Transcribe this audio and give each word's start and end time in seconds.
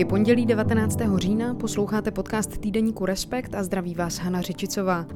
Je 0.00 0.06
pondělí 0.06 0.46
19. 0.46 0.98
října, 1.16 1.54
posloucháte 1.54 2.10
podcast 2.10 2.58
týdeníku 2.58 3.06
Respekt 3.06 3.54
a 3.54 3.62
zdraví 3.62 3.94
vás 3.94 4.18
Hana 4.18 4.40
Řičicová. 4.40 5.06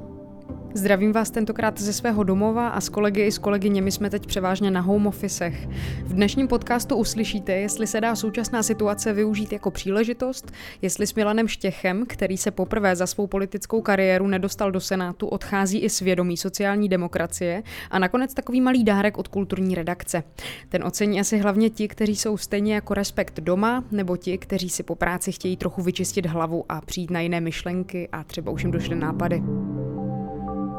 Zdravím 0.76 1.12
vás 1.12 1.30
tentokrát 1.30 1.80
ze 1.80 1.92
svého 1.92 2.24
domova 2.24 2.68
a 2.68 2.80
s 2.80 2.88
kolegy 2.88 3.20
i 3.20 3.32
s 3.32 3.38
kolegyněmi 3.38 3.92
jsme 3.92 4.10
teď 4.10 4.26
převážně 4.26 4.70
na 4.70 4.80
home 4.80 5.06
officech. 5.06 5.68
V 6.02 6.12
dnešním 6.12 6.48
podcastu 6.48 6.96
uslyšíte, 6.96 7.52
jestli 7.52 7.86
se 7.86 8.00
dá 8.00 8.16
současná 8.16 8.62
situace 8.62 9.12
využít 9.12 9.52
jako 9.52 9.70
příležitost, 9.70 10.52
jestli 10.82 11.06
s 11.06 11.14
Milanem 11.14 11.48
Štěchem, 11.48 12.04
který 12.08 12.36
se 12.36 12.50
poprvé 12.50 12.96
za 12.96 13.06
svou 13.06 13.26
politickou 13.26 13.80
kariéru 13.80 14.26
nedostal 14.26 14.72
do 14.72 14.80
Senátu, 14.80 15.26
odchází 15.26 15.78
i 15.78 15.90
svědomí 15.90 16.36
sociální 16.36 16.88
demokracie 16.88 17.62
a 17.90 17.98
nakonec 17.98 18.34
takový 18.34 18.60
malý 18.60 18.84
dárek 18.84 19.18
od 19.18 19.28
kulturní 19.28 19.74
redakce. 19.74 20.22
Ten 20.68 20.84
ocení 20.84 21.20
asi 21.20 21.38
hlavně 21.38 21.70
ti, 21.70 21.88
kteří 21.88 22.16
jsou 22.16 22.36
stejně 22.36 22.74
jako 22.74 22.94
respekt 22.94 23.40
doma, 23.40 23.84
nebo 23.90 24.16
ti, 24.16 24.38
kteří 24.38 24.68
si 24.68 24.82
po 24.82 24.94
práci 24.94 25.32
chtějí 25.32 25.56
trochu 25.56 25.82
vyčistit 25.82 26.26
hlavu 26.26 26.64
a 26.68 26.80
přijít 26.80 27.10
na 27.10 27.20
jiné 27.20 27.40
myšlenky 27.40 28.08
a 28.12 28.24
třeba 28.24 28.52
už 28.52 28.62
jim 28.62 28.70
došly 28.70 28.96
nápady. 28.96 29.42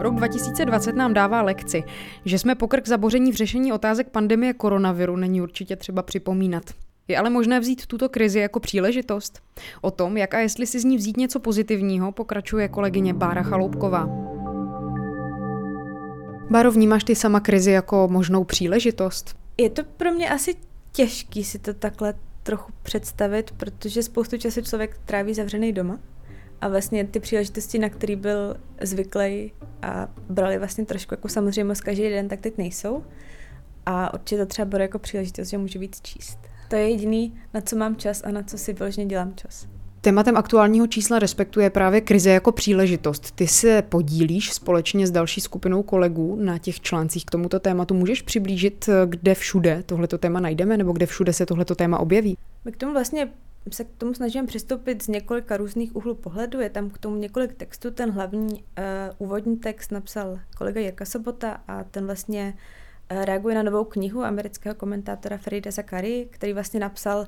Rok 0.05 0.16
2020 0.16 0.95
nám 0.95 1.14
dává 1.14 1.41
lekci, 1.41 1.84
že 2.26 2.40
jsme 2.40 2.55
pokrk 2.55 2.88
zaboření 2.88 3.32
v 3.32 3.36
řešení 3.36 3.73
otázek 3.73 4.09
pandemie 4.09 4.54
koronaviru 4.54 5.16
není 5.16 5.41
určitě 5.41 5.76
třeba 5.76 6.02
připomínat. 6.02 6.64
Je 7.08 7.18
ale 7.18 7.30
možné 7.30 7.59
vzít 7.59 7.86
tuto 7.86 8.09
krizi 8.09 8.40
jako 8.40 8.59
příležitost? 8.59 9.41
O 9.81 9.91
tom, 9.91 10.18
jak 10.18 10.34
a 10.34 10.40
jestli 10.40 10.68
si 10.68 10.80
z 10.80 10.84
ní 10.84 10.98
vzít 10.98 11.18
něco 11.18 11.40
pozitivního, 11.40 12.12
pokračuje 12.12 12.68
kolegyně 12.68 13.14
Bára 13.14 13.44
Chaloupková. 13.44 14.09
Báro, 16.50 16.72
vnímáš 16.72 17.03
ty 17.03 17.16
sama 17.16 17.40
krizi 17.40 17.72
jako 17.72 18.08
možnou 18.12 18.44
příležitost? 18.44 19.36
Je 19.58 19.70
to 19.70 19.84
pro 19.84 20.12
mě 20.12 20.30
asi 20.30 20.56
těžký 20.92 21.44
si 21.44 21.59
to 21.59 21.73
takhle 21.73 22.14
trochu 22.44 22.72
představit, 22.84 23.52
protože 23.58 24.03
spoustu 24.03 24.38
času 24.38 24.62
člověk 24.62 24.98
tráví 25.06 25.34
zavřený 25.34 25.73
doma 25.73 26.00
a 26.61 26.67
vlastně 26.67 27.03
ty 27.03 27.20
příležitosti, 27.20 27.80
na 27.80 27.89
který 27.89 28.16
byl 28.16 28.56
zvyklý 28.81 29.52
a 29.81 30.08
brali 30.30 30.58
vlastně 30.58 30.86
trošku 30.86 31.14
jako 31.14 31.30
samozřejmost 31.30 31.81
každý 31.81 32.09
den, 32.09 32.28
tak 32.28 32.39
teď 32.39 32.58
nejsou. 32.58 33.03
A 33.86 34.14
určitě 34.14 34.38
to 34.38 34.45
třeba 34.45 34.66
bude 34.66 34.84
jako 34.84 35.00
příležitost, 35.00 35.50
že 35.50 35.58
můžu 35.58 35.80
víc 35.80 36.02
číst. 36.02 36.39
To 36.70 36.75
je 36.75 36.89
jediný, 36.89 37.39
na 37.53 37.62
co 37.62 37.75
mám 37.75 37.95
čas 37.95 38.22
a 38.25 38.31
na 38.31 38.44
co 38.44 38.58
si 38.58 38.73
vyloženě 38.73 39.06
dělám 39.06 39.34
čas. 39.36 39.67
Tématem 40.02 40.38
aktuálního 40.38 40.88
čísla 40.88 41.20
respektuje 41.20 41.70
právě 41.70 42.02
krize 42.02 42.30
jako 42.30 42.52
příležitost. 42.52 43.31
Ty 43.31 43.47
se 43.47 43.81
podílíš 43.81 44.53
společně 44.53 45.08
s 45.08 45.12
další 45.12 45.42
skupinou 45.42 45.84
kolegů 45.84 46.38
na 46.42 46.58
těch 46.58 46.81
článcích 46.81 47.25
k 47.25 47.31
tomuto 47.31 47.59
tématu. 47.59 47.94
Můžeš 47.94 48.22
přiblížit, 48.22 48.90
kde 49.06 49.36
všude 49.36 49.84
tohleto 49.86 50.17
téma 50.17 50.40
najdeme, 50.40 50.78
nebo 50.78 50.92
kde 50.92 51.06
všude 51.06 51.34
se 51.34 51.45
tohleto 51.45 51.75
téma 51.75 52.00
objeví? 52.00 52.38
My 52.66 52.72
k 52.72 52.78
tomu 52.78 52.94
vlastně 52.94 53.30
se 53.73 53.83
k 53.83 53.88
tomu 53.97 54.13
snažím 54.13 54.45
přistoupit 54.45 55.03
z 55.03 55.08
několika 55.08 55.58
různých 55.58 55.95
úhlů 55.95 56.16
pohledu. 56.16 56.59
Je 56.59 56.69
tam 56.69 56.89
k 56.89 56.97
tomu 56.97 57.16
několik 57.16 57.53
textů. 57.53 57.91
Ten 57.91 58.11
hlavní 58.11 58.53
uh, 58.53 58.63
úvodní 59.17 59.57
text 59.57 59.91
napsal 59.91 60.39
kolega 60.57 60.81
Jirka 60.81 61.05
Sobota 61.05 61.57
a 61.67 61.83
ten 61.83 62.05
vlastně 62.05 62.53
uh, 63.11 63.25
reaguje 63.25 63.55
na 63.55 63.63
novou 63.63 63.83
knihu 63.83 64.23
amerického 64.23 64.75
komentátora 64.75 65.38
Frida 65.38 65.72
Zakary, 65.72 66.27
který 66.31 66.53
vlastně 66.53 66.80
napsal 66.80 67.25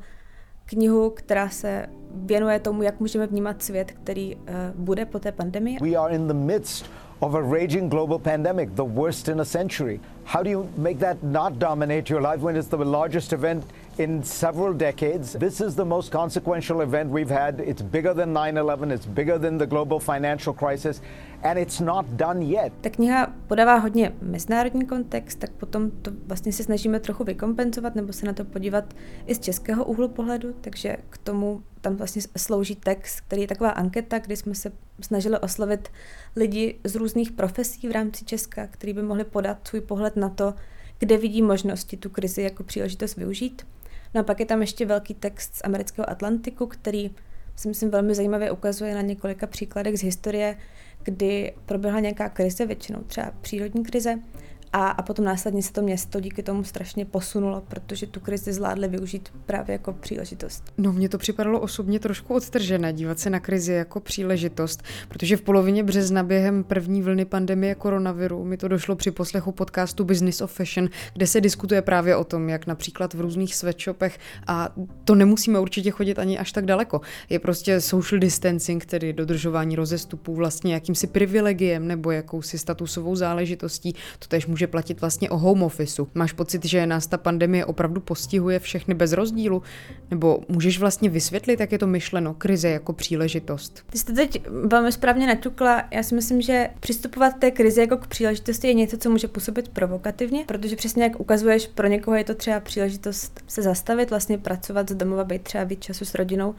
knihu, 0.65 1.09
která 1.09 1.49
se 1.49 1.85
věnuje 2.11 2.59
tomu, 2.59 2.83
jak 2.83 2.99
můžeme 2.99 3.27
vnímat 3.27 3.63
svět, 3.63 3.91
který 3.91 4.35
uh, 4.35 4.41
bude 4.75 5.05
po 5.05 5.19
té 5.19 5.31
pandemii. 5.31 5.77
We 5.81 5.95
are 5.95 6.15
in 6.15 6.27
the 6.27 6.33
midst 6.33 6.85
of 7.19 7.35
a 7.35 7.41
raging 7.41 7.89
global 7.91 8.19
pandemic, 8.19 8.69
the 8.73 8.83
worst 8.83 9.27
in 9.27 9.41
a 9.41 9.45
century. 9.45 9.99
How 10.25 10.43
do 10.43 10.49
you 10.49 10.69
make 10.77 10.99
that 10.99 11.17
not 11.23 11.53
dominate 11.53 12.13
your 12.13 12.21
life 12.21 12.45
when 12.45 12.55
it's 12.55 12.67
the 12.67 12.77
largest 12.77 13.33
event 13.33 13.65
in 13.97 14.23
several 14.23 14.73
decades. 14.73 15.35
This 15.39 15.61
is 15.61 15.75
the 15.75 15.85
most 15.85 16.11
consequential 16.11 16.81
event 16.81 17.11
we've 17.11 17.33
had. 17.33 17.59
It's 17.59 17.81
bigger 17.81 18.13
than 18.13 18.33
9 18.33 18.57
11, 18.57 18.91
it's 18.91 19.05
bigger 19.05 19.39
than 19.39 19.57
the 19.57 19.65
global 19.65 19.99
financial 19.99 20.53
crisis, 20.53 21.01
and 21.43 21.59
it's 21.59 21.79
not 21.79 22.05
done 22.09 22.45
yet. 22.45 22.73
Ta 22.81 22.89
kniha 22.89 23.33
podává 23.47 23.75
hodně 23.75 24.13
mezinárodní 24.21 24.85
kontext, 24.85 25.39
tak 25.39 25.51
potom 25.51 25.91
to 25.91 26.11
vlastně 26.27 26.53
se 26.53 26.63
snažíme 26.63 26.99
trochu 26.99 27.23
vykompenzovat 27.23 27.95
nebo 27.95 28.13
se 28.13 28.25
na 28.25 28.33
to 28.33 28.45
podívat 28.45 28.93
i 29.25 29.35
z 29.35 29.39
českého 29.39 29.85
úhlu 29.85 30.07
pohledu, 30.07 30.53
takže 30.61 30.97
k 31.09 31.17
tomu 31.17 31.63
tam 31.81 31.95
vlastně 31.95 32.21
slouží 32.37 32.75
text, 32.75 33.21
který 33.21 33.41
je 33.41 33.47
taková 33.47 33.69
anketa, 33.69 34.19
kdy 34.19 34.35
jsme 34.35 34.55
se 34.55 34.71
snažili 35.01 35.39
oslovit 35.39 35.89
lidi 36.35 36.79
z 36.83 36.95
různých 36.95 37.31
profesí 37.31 37.87
v 37.87 37.91
rámci 37.91 38.25
Česka, 38.25 38.67
kteří 38.67 38.93
by 38.93 39.03
mohli 39.03 39.23
podat 39.23 39.67
svůj 39.67 39.81
pohled 39.81 40.15
na 40.15 40.29
to, 40.29 40.53
kde 40.99 41.17
vidí 41.17 41.41
možnosti 41.41 41.97
tu 41.97 42.09
krizi 42.09 42.41
jako 42.41 42.63
příležitost 42.63 43.15
využít. 43.15 43.65
No 44.17 44.21
a 44.21 44.23
pak 44.23 44.39
je 44.39 44.45
tam 44.45 44.61
ještě 44.61 44.85
velký 44.85 45.13
text 45.13 45.55
z 45.55 45.61
amerického 45.63 46.09
Atlantiku, 46.09 46.67
který 46.67 47.11
si 47.55 47.67
myslím 47.67 47.89
velmi 47.89 48.15
zajímavě 48.15 48.51
ukazuje 48.51 48.95
na 48.95 49.01
několika 49.01 49.47
příkladech 49.47 49.99
z 49.99 50.03
historie, 50.03 50.57
kdy 51.03 51.53
proběhla 51.65 51.99
nějaká 51.99 52.29
krize, 52.29 52.65
většinou 52.65 52.99
třeba 52.99 53.31
přírodní 53.41 53.83
krize, 53.83 54.19
a, 54.73 54.87
a 54.87 55.01
potom 55.01 55.25
následně 55.25 55.63
se 55.63 55.73
to 55.73 55.81
město 55.81 56.19
díky 56.19 56.43
tomu 56.43 56.63
strašně 56.63 57.05
posunulo, 57.05 57.63
protože 57.67 58.07
tu 58.07 58.19
krizi 58.19 58.53
zvládli 58.53 58.87
využít 58.87 59.29
právě 59.45 59.73
jako 59.73 59.93
příležitost. 59.93 60.63
No, 60.77 60.93
mně 60.93 61.09
to 61.09 61.17
připadalo 61.17 61.59
osobně 61.59 61.99
trošku 61.99 62.33
odtržené 62.33 62.93
dívat 62.93 63.19
se 63.19 63.29
na 63.29 63.39
krizi 63.39 63.73
jako 63.73 63.99
příležitost, 63.99 64.83
protože 65.07 65.37
v 65.37 65.41
polovině 65.41 65.83
března 65.83 66.23
během 66.23 66.63
první 66.63 67.01
vlny 67.01 67.25
pandemie 67.25 67.75
koronaviru 67.75 68.43
mi 68.43 68.57
to 68.57 68.67
došlo 68.67 68.95
při 68.95 69.11
poslechu 69.11 69.51
podcastu 69.51 70.03
Business 70.03 70.41
of 70.41 70.53
Fashion, 70.53 70.89
kde 71.13 71.27
se 71.27 71.41
diskutuje 71.41 71.81
právě 71.81 72.15
o 72.15 72.23
tom, 72.23 72.49
jak 72.49 72.67
například 72.67 73.13
v 73.13 73.21
různých 73.21 73.55
sweatshopech, 73.55 74.19
a 74.47 74.69
to 75.03 75.15
nemusíme 75.15 75.59
určitě 75.59 75.91
chodit 75.91 76.19
ani 76.19 76.39
až 76.39 76.51
tak 76.51 76.65
daleko, 76.65 77.01
je 77.29 77.39
prostě 77.39 77.81
social 77.81 78.19
distancing, 78.19 78.85
tedy 78.85 79.13
dodržování 79.13 79.75
rozestupů 79.75 80.35
vlastně 80.35 80.73
jakýmsi 80.73 81.07
privilegiem 81.07 81.87
nebo 81.87 82.11
jakousi 82.11 82.57
statusovou 82.57 83.15
záležitostí. 83.15 83.93
To 84.19 84.27
tež 84.27 84.45
může 84.57 84.67
platit 84.67 85.01
vlastně 85.01 85.29
o 85.29 85.37
home 85.37 85.63
officeu. 85.63 86.07
Máš 86.13 86.33
pocit, 86.33 86.65
že 86.65 86.85
nás 86.85 87.07
ta 87.07 87.17
pandemie 87.17 87.65
opravdu 87.65 88.01
postihuje 88.01 88.59
všechny 88.59 88.93
bez 88.93 89.11
rozdílu? 89.11 89.61
Nebo 90.11 90.39
můžeš 90.49 90.79
vlastně 90.79 91.09
vysvětlit, 91.09 91.59
jak 91.59 91.71
je 91.71 91.79
to 91.79 91.87
myšleno, 91.87 92.33
krize 92.33 92.69
jako 92.69 92.93
příležitost? 92.93 93.83
Ty 93.89 93.97
jste 93.97 94.13
teď 94.13 94.41
velmi 94.49 94.91
správně 94.91 95.27
naťukla. 95.27 95.83
Já 95.91 96.03
si 96.03 96.15
myslím, 96.15 96.41
že 96.41 96.69
přistupovat 96.79 97.39
té 97.39 97.51
krizi 97.51 97.81
jako 97.81 97.97
k 97.97 98.07
příležitosti 98.07 98.67
je 98.67 98.73
něco, 98.73 98.97
co 98.97 99.09
může 99.09 99.27
působit 99.27 99.69
provokativně, 99.69 100.43
protože 100.45 100.75
přesně 100.75 101.03
jak 101.03 101.19
ukazuješ, 101.19 101.67
pro 101.67 101.87
někoho 101.87 102.17
je 102.17 102.23
to 102.23 102.35
třeba 102.35 102.59
příležitost 102.59 103.43
se 103.47 103.61
zastavit, 103.61 104.09
vlastně 104.09 104.37
pracovat 104.37 104.89
z 104.89 104.95
domova, 104.95 105.23
být 105.23 105.41
třeba 105.41 105.63
víc 105.63 105.79
času 105.79 106.05
s 106.05 106.15
rodinou. 106.15 106.55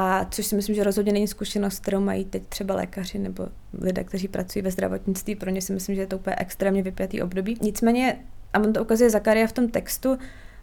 A 0.00 0.24
což 0.30 0.46
si 0.46 0.56
myslím, 0.56 0.74
že 0.74 0.84
rozhodně 0.84 1.12
není 1.12 1.28
zkušenost, 1.28 1.78
kterou 1.82 2.00
mají 2.00 2.24
teď 2.24 2.42
třeba 2.48 2.74
lékaři 2.74 3.18
nebo 3.18 3.48
lidé, 3.80 4.04
kteří 4.04 4.28
pracují 4.28 4.62
ve 4.62 4.70
zdravotnictví. 4.70 5.34
Pro 5.36 5.50
ně 5.50 5.62
si 5.62 5.72
myslím, 5.72 5.94
že 5.94 6.00
je 6.00 6.06
to 6.06 6.16
úplně 6.16 6.36
extrémně 6.38 6.82
vypjatý 6.82 7.22
období. 7.22 7.58
Nicméně, 7.60 8.18
a 8.52 8.58
on 8.58 8.72
to 8.72 8.82
ukazuje 8.82 9.10
Zakaria 9.10 9.46
v 9.46 9.52
tom 9.52 9.68
textu, 9.68 10.18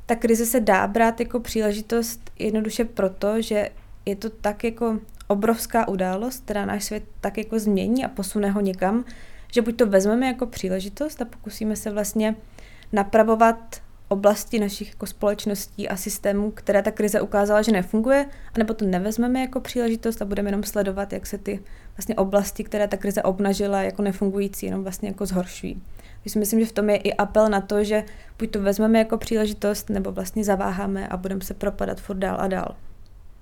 ta 0.05 0.15
krize 0.15 0.45
se 0.45 0.59
dá 0.59 0.87
brát 0.87 1.19
jako 1.19 1.39
příležitost 1.39 2.31
jednoduše 2.39 2.85
proto, 2.85 3.41
že 3.41 3.69
je 4.05 4.15
to 4.15 4.29
tak 4.29 4.63
jako 4.63 4.99
obrovská 5.27 5.87
událost, 5.87 6.43
která 6.43 6.65
náš 6.65 6.83
svět 6.83 7.03
tak 7.21 7.37
jako 7.37 7.59
změní 7.59 8.05
a 8.05 8.07
posune 8.07 8.49
ho 8.49 8.61
někam, 8.61 9.05
že 9.53 9.61
buď 9.61 9.75
to 9.75 9.85
vezmeme 9.85 10.27
jako 10.27 10.45
příležitost 10.45 11.21
a 11.21 11.25
pokusíme 11.25 11.75
se 11.75 11.91
vlastně 11.91 12.35
napravovat 12.93 13.81
oblasti 14.15 14.59
našich 14.59 14.89
jako 14.89 15.05
společností 15.05 15.89
a 15.89 15.95
systémů, 15.95 16.51
které 16.51 16.81
ta 16.81 16.91
krize 16.91 17.21
ukázala, 17.21 17.61
že 17.61 17.71
nefunguje, 17.71 18.25
anebo 18.53 18.73
to 18.73 18.85
nevezmeme 18.85 19.41
jako 19.41 19.59
příležitost 19.59 20.21
a 20.21 20.25
budeme 20.25 20.47
jenom 20.47 20.63
sledovat, 20.63 21.13
jak 21.13 21.27
se 21.27 21.37
ty 21.37 21.59
vlastně 21.97 22.15
oblasti, 22.15 22.63
které 22.63 22.87
ta 22.87 22.97
krize 22.97 23.23
obnažila 23.23 23.83
jako 23.83 24.01
nefungující, 24.01 24.65
jenom 24.65 24.83
vlastně 24.83 25.09
jako 25.09 25.25
zhoršují. 25.25 25.81
Takže 26.23 26.33
si 26.33 26.39
myslím, 26.39 26.59
že 26.59 26.65
v 26.65 26.71
tom 26.71 26.89
je 26.89 26.97
i 26.97 27.13
apel 27.13 27.49
na 27.49 27.61
to, 27.61 27.83
že 27.83 28.03
buď 28.39 28.51
to 28.51 28.61
vezmeme 28.61 28.99
jako 28.99 29.17
příležitost, 29.17 29.89
nebo 29.89 30.11
vlastně 30.11 30.43
zaváháme 30.43 31.07
a 31.07 31.17
budeme 31.17 31.41
se 31.41 31.53
propadat 31.53 32.01
furt 32.01 32.17
dál 32.17 32.37
a 32.39 32.47
dál. 32.47 32.75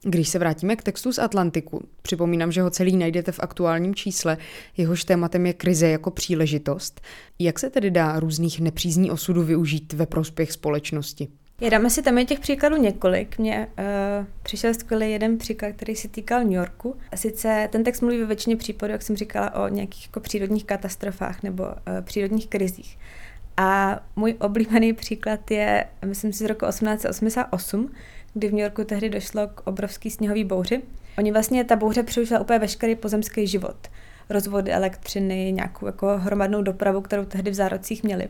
Když 0.06 0.30
se 0.30 0.40
vrátíme 0.40 0.76
k 0.76 0.84
textu 0.84 1.14
z 1.14 1.20
Atlantiku, 1.20 1.82
připomínám, 2.02 2.52
že 2.52 2.62
ho 2.62 2.70
celý 2.70 2.98
najdete 2.98 3.32
v 3.32 3.40
aktuálním 3.40 3.96
čísle, 3.96 4.38
jehož 4.78 5.04
tématem 5.04 5.46
je 5.46 5.54
krize 5.54 5.90
jako 5.90 6.12
příležitost. 6.12 7.02
Jak 7.40 7.60
se 7.60 7.70
tedy 7.70 7.92
dá 7.92 8.20
různých 8.20 8.60
nepřízní 8.60 9.12
osudů 9.12 9.44
využít 9.44 9.94
ve 9.94 10.06
prospěch 10.06 10.52
společnosti? 10.52 11.28
Jedeme 11.62 11.90
si 11.90 12.02
tam 12.02 12.18
je 12.18 12.26
těch 12.26 12.40
příkladů 12.40 12.76
několik. 12.76 13.38
Mně 13.38 13.68
uh, 13.78 14.26
přišel 14.44 14.74
skvělý 14.74 15.12
jeden 15.12 15.38
příklad, 15.38 15.72
který 15.72 15.96
se 15.96 16.08
týkal 16.08 16.44
New 16.44 16.54
Yorku. 16.54 16.96
A 17.12 17.18
sice 17.18 17.70
ten 17.72 17.84
text 17.84 18.02
mluví 18.02 18.18
ve 18.18 18.26
většině 18.26 18.58
případů, 18.58 18.92
jak 18.92 19.02
jsem 19.02 19.16
říkala, 19.16 19.56
o 19.56 19.68
nějakých 19.68 20.06
jako 20.06 20.20
přírodních 20.20 20.66
katastrofách 20.66 21.44
nebo 21.44 21.64
uh, 21.64 21.72
přírodních 22.02 22.48
krizích. 22.48 22.98
A 23.58 24.00
můj 24.16 24.36
oblíbený 24.40 24.94
příklad 24.94 25.52
je, 25.52 25.86
myslím 26.06 26.34
si, 26.34 26.44
z 26.44 26.48
roku 26.48 26.66
1888, 26.66 27.90
kdy 28.34 28.48
v 28.48 28.52
New 28.52 28.62
Yorku 28.62 28.84
tehdy 28.84 29.10
došlo 29.10 29.48
k 29.48 29.68
obrovský 29.68 30.10
sněhový 30.10 30.44
bouři. 30.44 30.82
Oni 31.18 31.32
vlastně, 31.32 31.64
ta 31.64 31.76
bouře 31.76 32.04
přerušila 32.04 32.40
úplně 32.40 32.60
veškerý 32.60 32.96
pozemský 32.96 33.48
život. 33.48 33.76
Rozvody 34.30 34.72
elektřiny, 34.72 35.52
nějakou 35.52 35.86
jako 35.86 36.18
hromadnou 36.18 36.62
dopravu, 36.62 37.02
kterou 37.02 37.26
tehdy 37.26 37.52
v 37.52 37.54
zárocích 37.54 38.04
měli. 38.04 38.30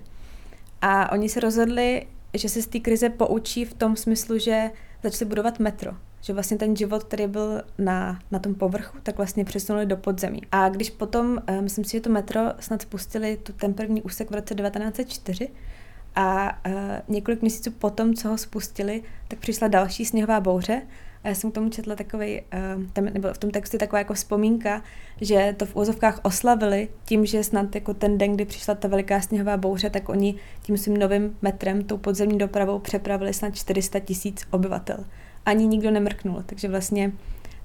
A 0.81 1.11
oni 1.11 1.29
se 1.29 1.39
rozhodli, 1.39 2.05
že 2.33 2.49
se 2.49 2.61
z 2.61 2.67
té 2.67 2.79
krize 2.79 3.09
poučí 3.09 3.65
v 3.65 3.73
tom 3.73 3.95
smyslu, 3.95 4.37
že 4.39 4.69
začali 5.03 5.29
budovat 5.29 5.59
metro. 5.59 5.91
že 6.21 6.33
vlastně 6.33 6.57
ten 6.57 6.75
život, 6.75 7.03
který 7.03 7.27
byl 7.27 7.61
na, 7.77 8.19
na 8.31 8.39
tom 8.39 8.55
povrchu, 8.55 8.97
tak 9.03 9.17
vlastně 9.17 9.45
přesunuli 9.45 9.85
do 9.85 9.97
podzemí. 9.97 10.41
A 10.51 10.69
když 10.69 10.89
potom, 10.89 11.37
uh, 11.49 11.61
myslím 11.61 11.85
si, 11.85 11.91
že 11.91 12.01
to 12.01 12.09
metro 12.09 12.41
snad 12.59 12.81
spustili 12.81 13.37
tu 13.37 13.53
ten 13.53 13.73
první 13.73 14.01
úsek 14.01 14.31
v 14.31 14.33
roce 14.33 14.55
1904, 14.55 15.49
a 16.15 16.57
uh, 16.67 16.73
několik 17.07 17.41
měsíců 17.41 17.71
potom, 17.71 18.13
co 18.13 18.29
ho 18.29 18.37
spustili, 18.37 19.03
tak 19.27 19.39
přišla 19.39 19.67
další 19.67 20.05
sněhová 20.05 20.39
bouře 20.39 20.81
a 21.23 21.27
já 21.27 21.35
jsem 21.35 21.51
k 21.51 21.53
tomu 21.53 21.69
četla 21.69 21.95
takový, 21.95 22.41
uh, 22.41 22.83
tam, 22.93 23.05
nebo 23.05 23.33
v 23.33 23.37
tom 23.37 23.51
textu 23.51 23.77
taková 23.77 23.99
jako 23.99 24.13
vzpomínka, 24.13 24.83
že 25.21 25.55
to 25.57 25.65
v 25.65 25.75
úzovkách 25.75 26.19
oslavili 26.23 26.87
tím, 27.05 27.25
že 27.25 27.43
snad 27.43 27.75
jako 27.75 27.93
ten 27.93 28.17
den, 28.17 28.33
kdy 28.33 28.45
přišla 28.45 28.75
ta 28.75 28.87
veliká 28.87 29.21
sněhová 29.21 29.57
bouře, 29.57 29.89
tak 29.89 30.09
oni 30.09 30.35
tím 30.61 30.77
svým 30.77 30.97
novým 30.97 31.37
metrem, 31.41 31.83
tou 31.83 31.97
podzemní 31.97 32.37
dopravou 32.37 32.79
přepravili 32.79 33.33
snad 33.33 33.55
400 33.55 33.99
tisíc 33.99 34.41
obyvatel. 34.51 35.05
Ani 35.45 35.67
nikdo 35.67 35.91
nemrknul, 35.91 36.43
takže 36.45 36.67
vlastně 36.67 37.11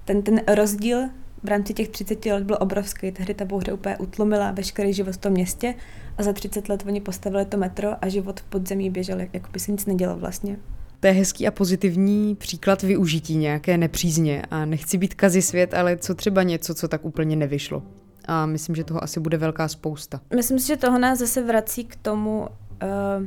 ten, 0.05 0.21
ten 0.21 0.41
rozdíl 0.47 0.99
v 1.43 1.47
rámci 1.47 1.73
těch 1.73 1.89
30 1.89 2.25
let 2.25 2.43
byl 2.43 2.57
obrovský. 2.59 3.11
Tehdy 3.11 3.33
ta 3.33 3.45
bouře 3.45 3.73
úplně 3.73 3.97
utlumila 3.97 4.51
veškerý 4.51 4.93
život 4.93 5.13
v 5.13 5.17
tom 5.17 5.31
městě 5.31 5.75
a 6.17 6.23
za 6.23 6.33
30 6.33 6.69
let 6.69 6.83
oni 6.87 7.01
postavili 7.01 7.45
to 7.45 7.57
metro 7.57 7.89
a 8.01 8.07
život 8.07 8.39
v 8.39 8.43
podzemí 8.43 8.89
běžel, 8.89 9.19
jako 9.33 9.51
by 9.51 9.59
se 9.59 9.71
nic 9.71 9.85
nedělo 9.85 10.17
vlastně. 10.17 10.57
To 10.99 11.07
je 11.07 11.13
hezký 11.13 11.47
a 11.47 11.51
pozitivní 11.51 12.35
příklad 12.35 12.83
využití 12.83 13.37
nějaké 13.37 13.77
nepřízně 13.77 14.41
a 14.51 14.65
nechci 14.65 14.97
být 14.97 15.13
kazi 15.13 15.41
svět, 15.41 15.73
ale 15.73 15.97
co 15.97 16.15
třeba 16.15 16.43
něco, 16.43 16.73
co 16.73 16.87
tak 16.87 17.05
úplně 17.05 17.35
nevyšlo. 17.35 17.83
A 18.25 18.45
myslím, 18.45 18.75
že 18.75 18.83
toho 18.83 19.03
asi 19.03 19.19
bude 19.19 19.37
velká 19.37 19.67
spousta. 19.67 20.21
Myslím 20.35 20.59
si, 20.59 20.67
že 20.67 20.77
toho 20.77 20.99
nás 20.99 21.19
zase 21.19 21.43
vrací 21.43 21.85
k 21.85 21.95
tomu, 21.95 22.39
uh, 22.39 23.25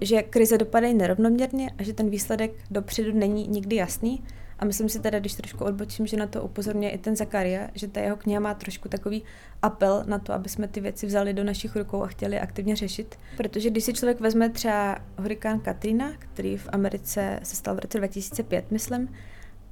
že 0.00 0.22
krize 0.22 0.58
dopadají 0.58 0.94
nerovnoměrně 0.94 1.70
a 1.78 1.82
že 1.82 1.92
ten 1.92 2.10
výsledek 2.10 2.50
dopředu 2.70 3.18
není 3.18 3.48
nikdy 3.48 3.76
jasný 3.76 4.22
a 4.58 4.64
myslím 4.64 4.88
si 4.88 5.00
teda, 5.00 5.18
když 5.18 5.34
trošku 5.34 5.64
odbočím, 5.64 6.06
že 6.06 6.16
na 6.16 6.26
to 6.26 6.42
upozorňuje 6.42 6.90
i 6.90 6.98
ten 6.98 7.16
Zakaria, 7.16 7.68
že 7.74 7.88
ta 7.88 8.00
jeho 8.00 8.16
kniha 8.16 8.40
má 8.40 8.54
trošku 8.54 8.88
takový 8.88 9.22
apel 9.62 10.04
na 10.06 10.18
to, 10.18 10.32
aby 10.32 10.48
jsme 10.48 10.68
ty 10.68 10.80
věci 10.80 11.06
vzali 11.06 11.34
do 11.34 11.44
našich 11.44 11.76
rukou 11.76 12.02
a 12.02 12.06
chtěli 12.06 12.40
aktivně 12.40 12.76
řešit. 12.76 13.18
Protože 13.36 13.70
když 13.70 13.84
si 13.84 13.92
člověk 13.92 14.20
vezme 14.20 14.48
třeba 14.50 14.98
hurikán 15.18 15.60
Katrina, 15.60 16.12
který 16.18 16.56
v 16.56 16.68
Americe 16.72 17.40
se 17.42 17.56
stal 17.56 17.74
v 17.74 17.78
roce 17.78 17.98
2005, 17.98 18.70
myslím, 18.70 19.08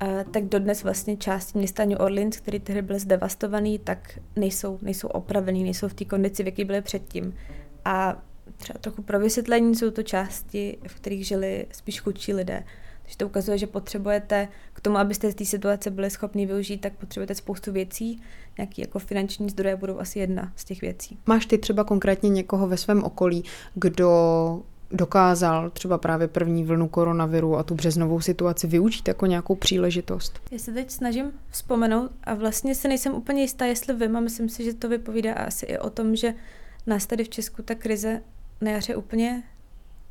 eh, 0.03 0.25
tak 0.31 0.45
dodnes 0.45 0.83
vlastně 0.83 1.17
části 1.17 1.59
města 1.59 1.85
New 1.85 2.01
Orleans, 2.01 2.37
který 2.37 2.61
tehdy 2.61 2.83
byl 2.83 2.99
zdevastovaný, 2.99 3.79
tak 3.79 4.19
nejsou, 4.37 4.79
nejsou 4.83 5.09
opravený, 5.09 5.65
nejsou 5.65 5.89
v 5.89 5.95
té 5.95 6.05
kondici, 6.05 6.43
v 6.43 6.47
jaké 6.47 6.65
byly 6.65 6.83
předtím. 6.83 7.35
A 7.85 8.23
třeba 8.57 8.79
trochu 8.79 9.03
pro 9.03 9.21
vysvětlení 9.21 9.77
jsou 9.77 9.91
to 9.91 10.03
části, 10.03 10.79
v 10.87 10.95
kterých 10.95 11.27
žili 11.27 11.67
spíš 11.73 12.01
chudší 12.01 12.35
lidé. 12.35 12.65
Takže 13.03 13.17
to 13.17 13.27
ukazuje, 13.27 13.59
že 13.59 13.67
potřebujete 13.67 14.49
k 14.73 14.81
tomu, 14.81 14.97
abyste 14.97 15.33
z 15.33 15.35
té 15.35 15.45
situace 15.45 15.91
byli 15.91 16.11
schopni 16.11 16.47
využít, 16.47 16.79
tak 16.79 16.93
potřebujete 16.93 17.35
spoustu 17.35 17.73
věcí. 17.73 18.23
Nějaký 18.59 18.81
jako 18.81 18.99
finanční 18.99 19.51
zdroje 19.51 19.77
budou 19.77 19.99
asi 19.99 20.19
jedna 20.19 20.53
z 20.57 20.65
těch 20.65 20.81
věcí. 20.81 21.19
Máš 21.27 21.47
ty 21.47 21.59
třeba 21.59 21.85
konkrétně 21.85 22.31
někoho 22.31 22.67
ve 22.67 22.77
svém 22.77 23.05
okolí, 23.05 23.45
kdo 23.75 24.63
dokázal 24.91 25.71
třeba 25.71 25.99
právě 25.99 26.29
první 26.29 26.65
vlnu 26.65 26.89
koronaviru 26.89 27.57
a 27.57 27.63
tu 27.63 27.75
březnovou 27.75 28.21
situaci 28.21 28.67
využít 28.67 29.09
jako 29.09 29.27
nějakou 29.27 29.55
příležitost? 29.55 30.41
Já 30.51 30.59
se 30.59 30.73
teď 30.73 30.91
snažím 30.91 31.33
vzpomenout 31.51 32.11
a 32.25 32.35
vlastně 32.35 32.75
se 32.75 32.89
nejsem 32.89 33.15
úplně 33.15 33.43
jistá, 33.43 33.65
jestli 33.65 33.95
vím 33.95 34.17
a 34.17 34.21
myslím 34.21 34.49
si, 34.49 34.65
že 34.65 34.75
to 34.75 34.89
vypovídá 34.89 35.35
asi 35.35 35.67
i 35.67 35.79
o 35.79 35.91
tom, 35.91 36.17
že 36.17 36.35
nás 36.87 37.07
tady 37.07 37.25
v 37.25 37.29
Česku 37.29 37.63
ta 37.63 37.75
krize 37.75 38.23
na 38.61 38.71
jaře 38.71 38.97
úplně 38.97 39.43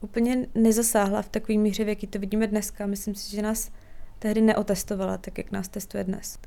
úplně 0.03 0.47
nezasáhla 0.55 1.21
v 1.21 1.29
takové 1.29 1.57
míře, 1.57 1.83
v 1.83 1.87
jaký 1.87 2.07
to 2.07 2.19
vidíme 2.19 2.47
dneska. 2.47 2.85
Myslím 2.85 3.15
si, 3.15 3.35
že 3.35 3.41
nás 3.41 3.71
tehdy 4.19 4.41
neotestovala 4.41 5.17
tak, 5.17 5.37
jak 5.37 5.51
nás 5.51 5.67
testuje 5.67 6.03
dnes. 6.03 6.37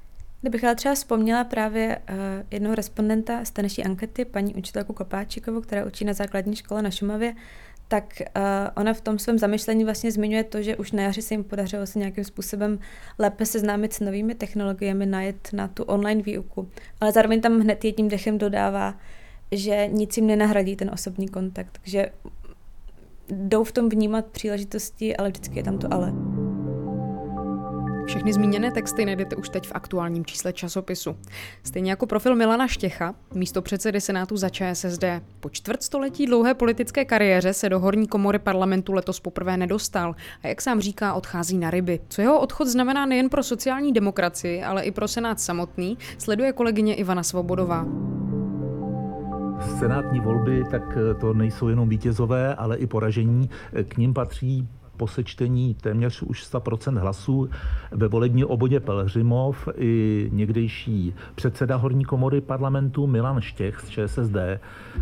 Kdybych 0.41 0.65
ale 0.65 0.75
třeba 0.75 0.95
vzpomněla 0.95 1.45
právě 1.45 1.99
uh, 1.99 2.17
jednoho 2.51 2.75
respondenta 2.75 3.45
z 3.45 3.51
té 3.51 3.63
naší 3.63 3.85
ankety, 3.85 4.25
paní 4.25 4.55
učitelku 4.55 4.93
Kopáčikovou, 4.93 5.61
která 5.61 5.85
učí 5.85 6.05
na 6.05 6.13
základní 6.13 6.57
škole 6.57 6.83
na 6.83 6.91
Šumavě, 6.91 7.35
tak 7.89 8.05
uh, 8.21 8.43
ona 8.77 8.95
v 8.95 9.01
tom 9.01 9.19
svém 9.19 9.39
zamyšlení 9.39 9.85
vlastně 9.85 10.13
zmiňuje 10.13 10.45
to, 10.45 10.63
že 10.63 10.77
už 10.77 10.93
na 10.93 11.03
jaře 11.03 11.23
se 11.23 11.35
jim 11.35 11.45
podařilo 11.45 11.87
se 11.87 11.99
nějakým 11.99 12.25
způsobem 12.25 12.79
lépe 13.19 13.47
seznámit 13.47 13.93
s 13.93 14.01
novými 14.01 14.35
technologiemi, 14.35 15.07
najet 15.07 15.49
na 15.53 15.69
tu 15.69 15.83
online 15.83 16.23
výuku. 16.23 16.71
Ale 17.01 17.13
zároveň 17.13 17.41
tam 17.41 17.61
hned 17.61 17.85
jedním 17.85 18.09
dechem 18.09 18.39
dodává, 18.39 18.95
že 19.53 19.89
nic 19.93 20.17
jim 20.17 20.27
nenahradí 20.27 20.77
ten 20.77 20.91
osobní 20.95 21.29
kontakt. 21.29 21.79
Takže 21.83 22.07
jdou 23.29 23.65
v 23.65 23.73
tom 23.73 23.89
vnímat 23.89 24.27
příležitosti, 24.27 25.17
ale 25.17 25.29
vždycky 25.29 25.59
je 25.59 25.63
tam 25.63 25.79
to 25.79 25.95
ale. 25.95 26.13
Všechny 28.07 28.33
zmíněné 28.33 28.71
texty 28.71 29.05
najdete 29.05 29.37
už 29.37 29.49
teď 29.49 29.67
v 29.67 29.73
aktuálním 29.75 30.27
čísle 30.27 30.53
časopisu. 30.53 31.17
Stejně 31.63 31.91
jako 31.91 32.07
profil 32.07 32.37
Milana 32.37 32.69
Štěcha, 32.69 33.15
místo 33.35 33.63
předsedy 33.63 34.01
Senátu 34.01 34.37
za 34.37 34.49
ČSSD. 34.49 35.05
Po 35.41 35.51
čtvrtstoletí 35.51 36.27
dlouhé 36.27 36.55
politické 36.55 37.05
kariéře 37.05 37.53
se 37.53 37.69
do 37.69 37.81
horní 37.81 38.07
komory 38.07 38.39
parlamentu 38.39 38.93
letos 38.93 39.21
poprvé 39.21 39.57
nedostal 39.57 40.15
a 40.43 40.49
jak 40.49 40.63
sám 40.63 40.81
říká, 40.81 41.15
odchází 41.15 41.59
na 41.59 41.71
ryby. 41.71 42.01
Co 42.09 42.21
jeho 42.21 42.41
odchod 42.41 42.69
znamená 42.69 43.07
nejen 43.07 43.29
pro 43.29 43.43
sociální 43.43 43.93
demokracii, 43.93 44.63
ale 44.63 44.83
i 44.83 44.91
pro 44.91 45.09
Senát 45.09 45.41
samotný, 45.41 45.99
sleduje 46.19 46.53
kolegyně 46.53 46.95
Ivana 46.95 47.23
Svobodová 47.23 47.87
senátní 49.67 50.21
volby, 50.21 50.65
tak 50.71 50.83
eh, 50.97 51.15
to 51.15 51.35
nejsou 51.35 51.69
jenom 51.69 51.89
vítězové, 51.89 52.55
ale 52.55 52.77
i 52.77 52.87
poražení. 52.87 53.51
Eh, 53.73 53.85
k 53.85 53.97
ním 53.97 54.15
patří 54.15 54.69
po 54.97 55.07
sečtení 55.07 55.75
téměř 55.75 56.23
už 56.23 56.45
100% 56.45 56.99
hlasů 56.99 57.51
ve 57.91 58.09
volební 58.09 58.45
obodě 58.45 58.81
Pelhřimov 58.81 59.69
i 59.77 60.29
někdejší 60.33 61.15
předseda 61.35 61.77
horní 61.77 62.05
komory 62.05 62.41
parlamentu 62.41 63.07
Milan 63.07 63.41
Štěch 63.41 63.81
z 63.81 63.89
ČSSD. 63.89 64.37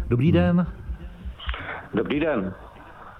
Dobrý 0.08 0.32
den. 0.32 0.66
Dobrý 1.94 2.20
den. 2.20 2.54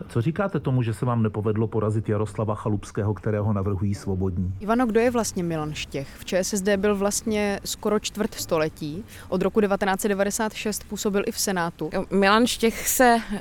Co 0.09 0.21
říkáte 0.21 0.61
tomu, 0.61 0.83
že 0.83 0.95
se 0.95 1.07
vám 1.07 1.23
nepovedlo 1.23 1.69
porazit 1.69 2.09
Jaroslava 2.09 2.55
Chalupského, 2.55 3.15
kterého 3.15 3.53
navrhují 3.53 3.95
svobodní? 3.95 4.55
Ivano, 4.61 4.87
kdo 4.87 5.01
je 5.01 5.11
vlastně 5.11 5.43
Milan 5.43 5.75
Štěch? 5.75 6.09
V 6.19 6.25
ČSSD 6.25 6.69
byl 6.77 6.97
vlastně 6.97 7.61
skoro 7.65 7.99
čtvrt 7.99 8.35
století. 8.35 9.05
Od 9.29 9.43
roku 9.43 9.61
1996 9.61 10.85
působil 10.85 11.23
i 11.27 11.33
v 11.33 11.39
Senátu. 11.39 11.91
Milan 12.11 12.47
Štěch 12.47 12.89
se 12.89 13.17
uh, 13.17 13.41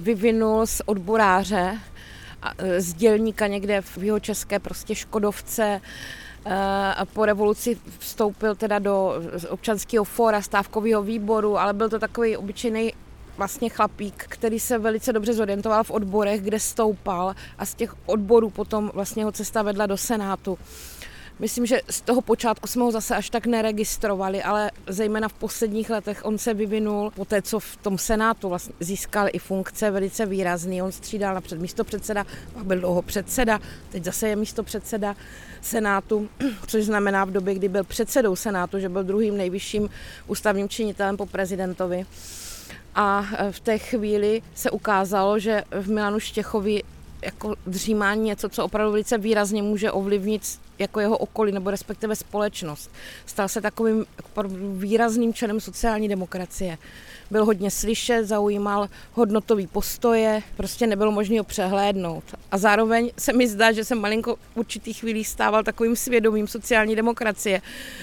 vyvinul 0.00 0.66
z 0.66 0.82
odboráře, 0.86 1.72
uh, 1.72 2.68
z 2.78 2.94
dělníka 2.94 3.46
někde 3.46 3.82
v 3.82 3.98
jeho 3.98 4.20
české 4.20 4.58
prostě 4.58 4.94
Škodovce, 4.94 5.80
eh, 6.44 6.94
a 6.96 7.04
po 7.04 7.26
revoluci 7.26 7.78
vstoupil 7.98 8.54
teda 8.54 8.78
do 8.78 9.12
občanského 9.48 10.04
fóra, 10.04 10.42
stávkového 10.42 11.02
výboru, 11.02 11.58
ale 11.58 11.72
byl 11.72 11.88
to 11.88 11.98
takový 11.98 12.36
obyčejný 12.36 12.92
vlastně 13.38 13.68
chlapík, 13.68 14.24
který 14.28 14.60
se 14.60 14.78
velice 14.78 15.12
dobře 15.12 15.34
zorientoval 15.34 15.84
v 15.84 15.90
odborech, 15.90 16.42
kde 16.42 16.60
stoupal 16.60 17.34
a 17.58 17.66
z 17.66 17.74
těch 17.74 17.94
odborů 18.06 18.50
potom 18.50 18.90
vlastně 18.94 19.24
ho 19.24 19.32
cesta 19.32 19.62
vedla 19.62 19.86
do 19.86 19.96
Senátu. 19.96 20.58
Myslím, 21.40 21.66
že 21.66 21.80
z 21.90 22.00
toho 22.00 22.20
počátku 22.20 22.66
jsme 22.66 22.82
ho 22.82 22.90
zase 22.90 23.16
až 23.16 23.30
tak 23.30 23.46
neregistrovali, 23.46 24.42
ale 24.42 24.70
zejména 24.86 25.28
v 25.28 25.32
posledních 25.32 25.90
letech 25.90 26.24
on 26.24 26.38
se 26.38 26.54
vyvinul 26.54 27.10
po 27.10 27.24
té, 27.24 27.42
co 27.42 27.60
v 27.60 27.76
tom 27.76 27.98
Senátu 27.98 28.48
vlastně 28.48 28.74
získal 28.80 29.26
i 29.32 29.38
funkce 29.38 29.90
velice 29.90 30.26
výrazný. 30.26 30.82
On 30.82 30.92
střídal 30.92 31.34
napřed 31.34 31.60
místo 31.60 31.84
předseda, 31.84 32.26
pak 32.54 32.64
byl 32.64 32.78
dlouho 32.78 33.02
předseda, 33.02 33.60
teď 33.88 34.04
zase 34.04 34.28
je 34.28 34.36
místo 34.36 34.62
předseda 34.62 35.16
Senátu, 35.60 36.28
což 36.66 36.84
znamená 36.84 37.24
v 37.24 37.30
době, 37.30 37.54
kdy 37.54 37.68
byl 37.68 37.84
předsedou 37.84 38.36
Senátu, 38.36 38.78
že 38.78 38.88
byl 38.88 39.04
druhým 39.04 39.36
nejvyšším 39.36 39.90
ústavním 40.26 40.68
činitelem 40.68 41.16
po 41.16 41.26
prezidentovi. 41.26 42.06
A 42.94 43.26
v 43.50 43.60
té 43.60 43.78
chvíli 43.78 44.42
se 44.54 44.70
ukázalo, 44.70 45.38
že 45.38 45.64
v 45.70 45.90
Milanu 45.90 46.20
Štěchovi 46.20 46.82
jako 47.22 47.54
dřímání 47.66 48.22
něco, 48.22 48.48
co 48.48 48.64
opravdu 48.64 48.92
velice 48.92 49.18
výrazně 49.18 49.62
může 49.62 49.90
ovlivnit 49.90 50.42
jako 50.78 51.00
jeho 51.00 51.18
okolí 51.18 51.52
nebo 51.52 51.70
respektive 51.70 52.16
společnost. 52.16 52.90
Stal 53.26 53.48
se 53.48 53.60
takovým 53.60 54.06
výrazným 54.72 55.34
členem 55.34 55.60
sociální 55.60 56.08
demokracie. 56.08 56.78
Byl 57.30 57.44
hodně 57.44 57.70
slyšet, 57.70 58.24
zaujímal 58.24 58.88
hodnotový 59.12 59.66
postoje, 59.66 60.42
prostě 60.56 60.86
nebylo 60.86 61.12
možné 61.12 61.38
ho 61.38 61.44
přehlédnout. 61.44 62.24
A 62.50 62.58
zároveň 62.58 63.10
se 63.18 63.32
mi 63.32 63.48
zdá, 63.48 63.72
že 63.72 63.84
jsem 63.84 64.00
malinko 64.00 64.36
v 64.36 64.56
určitých 64.56 65.00
chvílích 65.00 65.28
stával 65.28 65.62
takovým 65.62 65.96
svědomím 65.96 66.48
sociální 66.48 66.96
demokracie, 66.96 67.62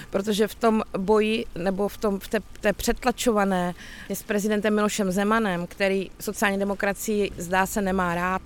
protože 0.10 0.48
v 0.48 0.56
tom 0.56 0.84
boji 0.98 1.46
nebo 1.58 1.88
v, 1.88 1.98
tom, 1.98 2.20
v 2.20 2.28
té, 2.28 2.40
té 2.62 2.74
přetlačované 2.74 3.74
s 4.10 4.24
prezidentem 4.24 4.76
Milošem 4.76 5.12
Zemanem, 5.12 5.68
který 5.68 6.12
sociální 6.20 6.60
demokracii 6.60 7.32
zdá 7.38 7.66
se 7.66 7.82
nemá 7.82 8.16
rád, 8.16 8.42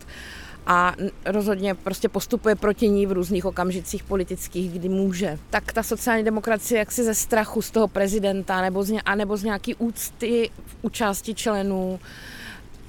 a 0.72 0.96
rozhodně 1.26 1.76
prostě 1.76 2.10
postupuje 2.10 2.56
proti 2.56 2.90
ní 2.90 3.06
v 3.06 3.12
různých 3.12 3.46
okamžicích 3.46 4.04
politických, 4.04 4.72
kdy 4.72 4.90
může. 4.90 5.40
Tak 5.50 5.74
ta 5.74 5.84
sociální 5.84 6.24
demokracie 6.24 6.80
jaksi 6.80 7.04
ze 7.04 7.16
strachu 7.16 7.62
z 7.62 7.72
toho 7.72 7.88
prezidenta 7.88 8.62
nebo 8.62 8.84
z, 8.84 8.90
ně, 8.90 9.02
nebo 9.16 9.38
z 9.38 9.44
nějaký 9.44 9.76
úcty 9.76 10.50
v 10.66 10.78
účasti 10.82 11.36
členů 11.36 12.00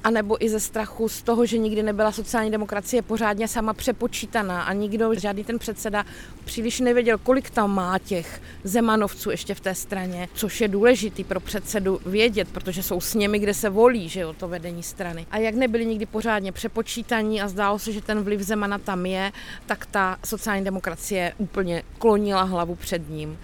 anebo 0.05 0.45
i 0.45 0.49
ze 0.49 0.61
strachu 0.61 1.09
z 1.09 1.23
toho, 1.23 1.47
že 1.47 1.59
nikdy 1.59 1.83
nebyla 1.83 2.13
sociální 2.13 2.51
demokracie 2.51 3.03
pořádně 3.03 3.49
sama 3.49 3.75
přepočítaná 3.75 4.63
a 4.63 4.73
nikdo, 4.73 5.15
žádný 5.15 5.45
ten 5.45 5.59
předseda 5.59 6.05
příliš 6.45 6.81
nevěděl, 6.81 7.19
kolik 7.19 7.51
tam 7.51 7.75
má 7.75 7.99
těch 7.99 8.43
zemanovců 8.65 9.31
ještě 9.31 9.55
v 9.55 9.61
té 9.61 9.75
straně, 9.75 10.29
což 10.35 10.61
je 10.61 10.69
důležitý 10.69 11.25
pro 11.25 11.41
předsedu 11.41 12.01
vědět, 12.07 12.49
protože 12.49 12.83
jsou 12.83 13.01
s 13.01 13.15
nimi, 13.15 13.39
kde 13.39 13.55
se 13.55 13.71
volí, 13.71 14.09
že 14.09 14.21
jo, 14.21 14.33
to 14.33 14.49
vedení 14.49 14.83
strany. 14.83 15.27
A 15.31 15.39
jak 15.39 15.55
nebyli 15.55 15.87
nikdy 15.87 16.07
pořádně 16.07 16.53
přepočítaní 16.53 17.43
a 17.43 17.49
zdálo 17.49 17.79
se, 17.79 17.93
že 17.93 18.01
ten 18.01 18.23
vliv 18.23 18.41
Zemana 18.41 18.79
tam 18.79 19.07
je, 19.07 19.33
tak 19.67 19.87
ta 19.87 20.19
sociální 20.25 20.65
demokracie 20.65 21.33
úplně 21.39 21.83
klonila 21.99 22.43
hlavu 22.43 22.75
před 22.75 23.11
ním 23.11 23.39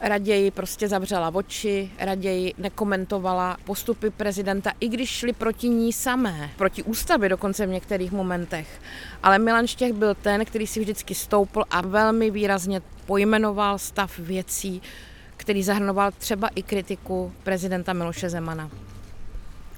raději 0.00 0.50
prostě 0.50 0.88
zavřela 0.88 1.34
oči, 1.34 1.90
raději 1.98 2.54
nekomentovala 2.58 3.56
postupy 3.64 4.10
prezidenta, 4.10 4.72
i 4.80 4.88
když 4.88 5.10
šli 5.10 5.32
proti 5.32 5.68
ní 5.68 5.92
samé, 5.92 6.50
proti 6.56 6.82
ústavě 6.82 7.28
dokonce 7.28 7.66
v 7.66 7.70
některých 7.70 8.12
momentech. 8.12 8.80
Ale 9.22 9.38
Milan 9.38 9.66
Štěch 9.66 9.92
byl 9.92 10.14
ten, 10.14 10.44
který 10.44 10.66
si 10.66 10.80
vždycky 10.80 11.14
stoupl 11.14 11.64
a 11.70 11.80
velmi 11.80 12.30
výrazně 12.30 12.82
pojmenoval 13.06 13.78
stav 13.78 14.18
věcí, 14.18 14.82
který 15.36 15.62
zahrnoval 15.62 16.10
třeba 16.18 16.48
i 16.48 16.62
kritiku 16.62 17.32
prezidenta 17.42 17.92
Miloše 17.92 18.28
Zemana. 18.28 18.70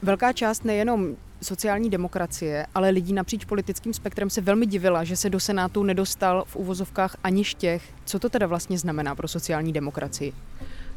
Velká 0.03 0.33
část 0.33 0.65
nejenom 0.65 1.17
sociální 1.43 1.91
demokracie, 1.91 2.67
ale 2.75 2.91
lidí 2.91 3.13
napříč 3.13 3.45
politickým 3.45 3.95
spektrem 3.95 4.31
se 4.31 4.41
velmi 4.41 4.67
divila, 4.67 5.05
že 5.05 5.17
se 5.17 5.31
do 5.31 5.41
Senátu 5.41 5.83
nedostal 5.83 6.45
v 6.47 6.57
uvozovkách 6.57 7.17
ani 7.25 7.45
štěch. 7.45 7.83
Co 8.05 8.19
to 8.19 8.29
teda 8.29 8.47
vlastně 8.47 8.79
znamená 8.79 9.15
pro 9.15 9.29
sociální 9.29 9.73
demokracii? 9.73 10.33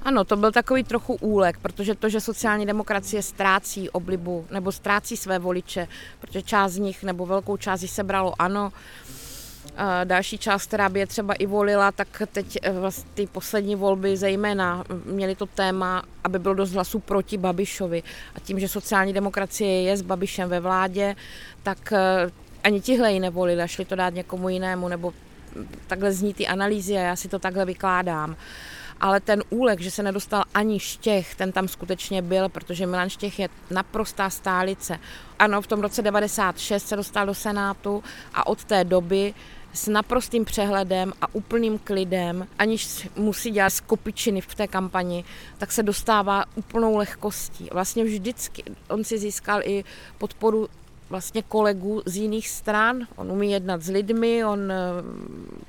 Ano, 0.01 0.24
to 0.24 0.36
byl 0.36 0.51
takový 0.51 0.83
trochu 0.83 1.13
úlek, 1.13 1.57
protože 1.62 1.95
to, 1.95 2.10
že 2.10 2.19
sociální 2.21 2.65
demokracie 2.65 3.24
ztrácí 3.24 3.89
oblibu 3.89 4.45
nebo 4.51 4.71
ztrácí 4.71 5.17
své 5.17 5.39
voliče, 5.39 5.88
protože 6.21 6.41
část 6.41 6.71
z 6.71 6.77
nich 6.77 7.03
nebo 7.03 7.25
velkou 7.25 7.57
část 7.57 7.81
jich 7.81 7.91
sebralo 7.91 8.33
ano, 8.41 8.71
další 10.03 10.38
část, 10.38 10.65
která 10.65 10.89
by 10.89 11.00
je 11.00 11.08
třeba 11.08 11.34
i 11.34 11.46
volila, 11.46 11.91
tak 11.91 12.22
teď 12.32 12.58
vlastně 12.72 13.12
ty 13.13 13.27
poslední 13.27 13.75
volby 13.75 14.18
zejména 14.18 14.84
měly 15.06 15.36
to 15.36 15.46
téma, 15.46 16.03
aby 16.24 16.39
bylo 16.39 16.53
dost 16.53 16.72
hlasů 16.72 17.00
proti 17.00 17.38
Babišovi. 17.38 18.03
A 18.36 18.39
tím, 18.39 18.60
že 18.60 18.68
sociální 18.68 19.13
demokracie 19.13 19.82
je 19.82 19.98
s 19.98 20.01
Babišem 20.01 20.50
ve 20.50 20.60
vládě, 20.60 21.15
tak 21.63 21.94
eh, 21.94 22.32
ani 22.63 22.82
tihle 22.82 23.13
ji 23.13 23.20
nevolili 23.20 23.68
šli 23.68 23.86
to 23.86 23.96
dát 23.96 24.13
někomu 24.13 24.50
jinému, 24.50 24.88
nebo 24.88 25.13
takhle 25.88 26.12
zní 26.12 26.34
ty 26.34 26.48
analýzy 26.48 26.98
a 26.98 27.01
já 27.01 27.15
si 27.15 27.27
to 27.27 27.39
takhle 27.39 27.65
vykládám 27.65 28.36
ale 29.01 29.20
ten 29.20 29.43
úlek, 29.50 29.79
že 29.79 29.91
se 29.91 30.03
nedostal 30.03 30.43
ani 30.53 30.79
Štěch, 30.79 31.36
ten 31.36 31.51
tam 31.51 31.67
skutečně 31.67 32.22
byl, 32.22 32.50
protože 32.50 32.86
Milan 32.86 33.10
Štěch 33.10 33.39
je 33.39 33.50
naprostá 33.72 34.29
stálice. 34.29 35.00
Ano, 35.39 35.62
v 35.62 35.67
tom 35.67 35.81
roce 35.81 36.01
96 36.01 36.88
se 36.88 36.96
dostal 36.96 37.25
do 37.25 37.34
Senátu 37.34 38.03
a 38.34 38.48
od 38.48 38.63
té 38.63 38.84
doby 38.84 39.34
s 39.74 39.88
naprostým 39.88 40.46
přehledem 40.46 41.13
a 41.22 41.36
úplným 41.36 41.79
klidem, 41.79 42.48
aniž 42.58 43.08
musí 43.15 43.51
dělat 43.51 43.70
skopičiny 43.70 44.41
v 44.41 44.55
té 44.55 44.67
kampani, 44.67 45.24
tak 45.58 45.72
se 45.72 45.84
dostává 45.84 46.46
úplnou 46.55 46.98
lehkostí. 46.98 47.70
Vlastně 47.72 48.03
vždycky 48.03 48.63
on 48.89 49.03
si 49.03 49.17
získal 49.17 49.62
i 49.63 49.84
podporu 50.17 50.70
vlastně 51.12 51.44
kolegů 51.44 52.01
z 52.06 52.18
jiných 52.18 52.50
stran. 52.50 53.08
On 53.15 53.32
umí 53.32 53.51
jednat 53.51 53.82
s 53.82 53.89
lidmi, 53.89 54.46
on 54.46 54.72
eh, 54.72 54.75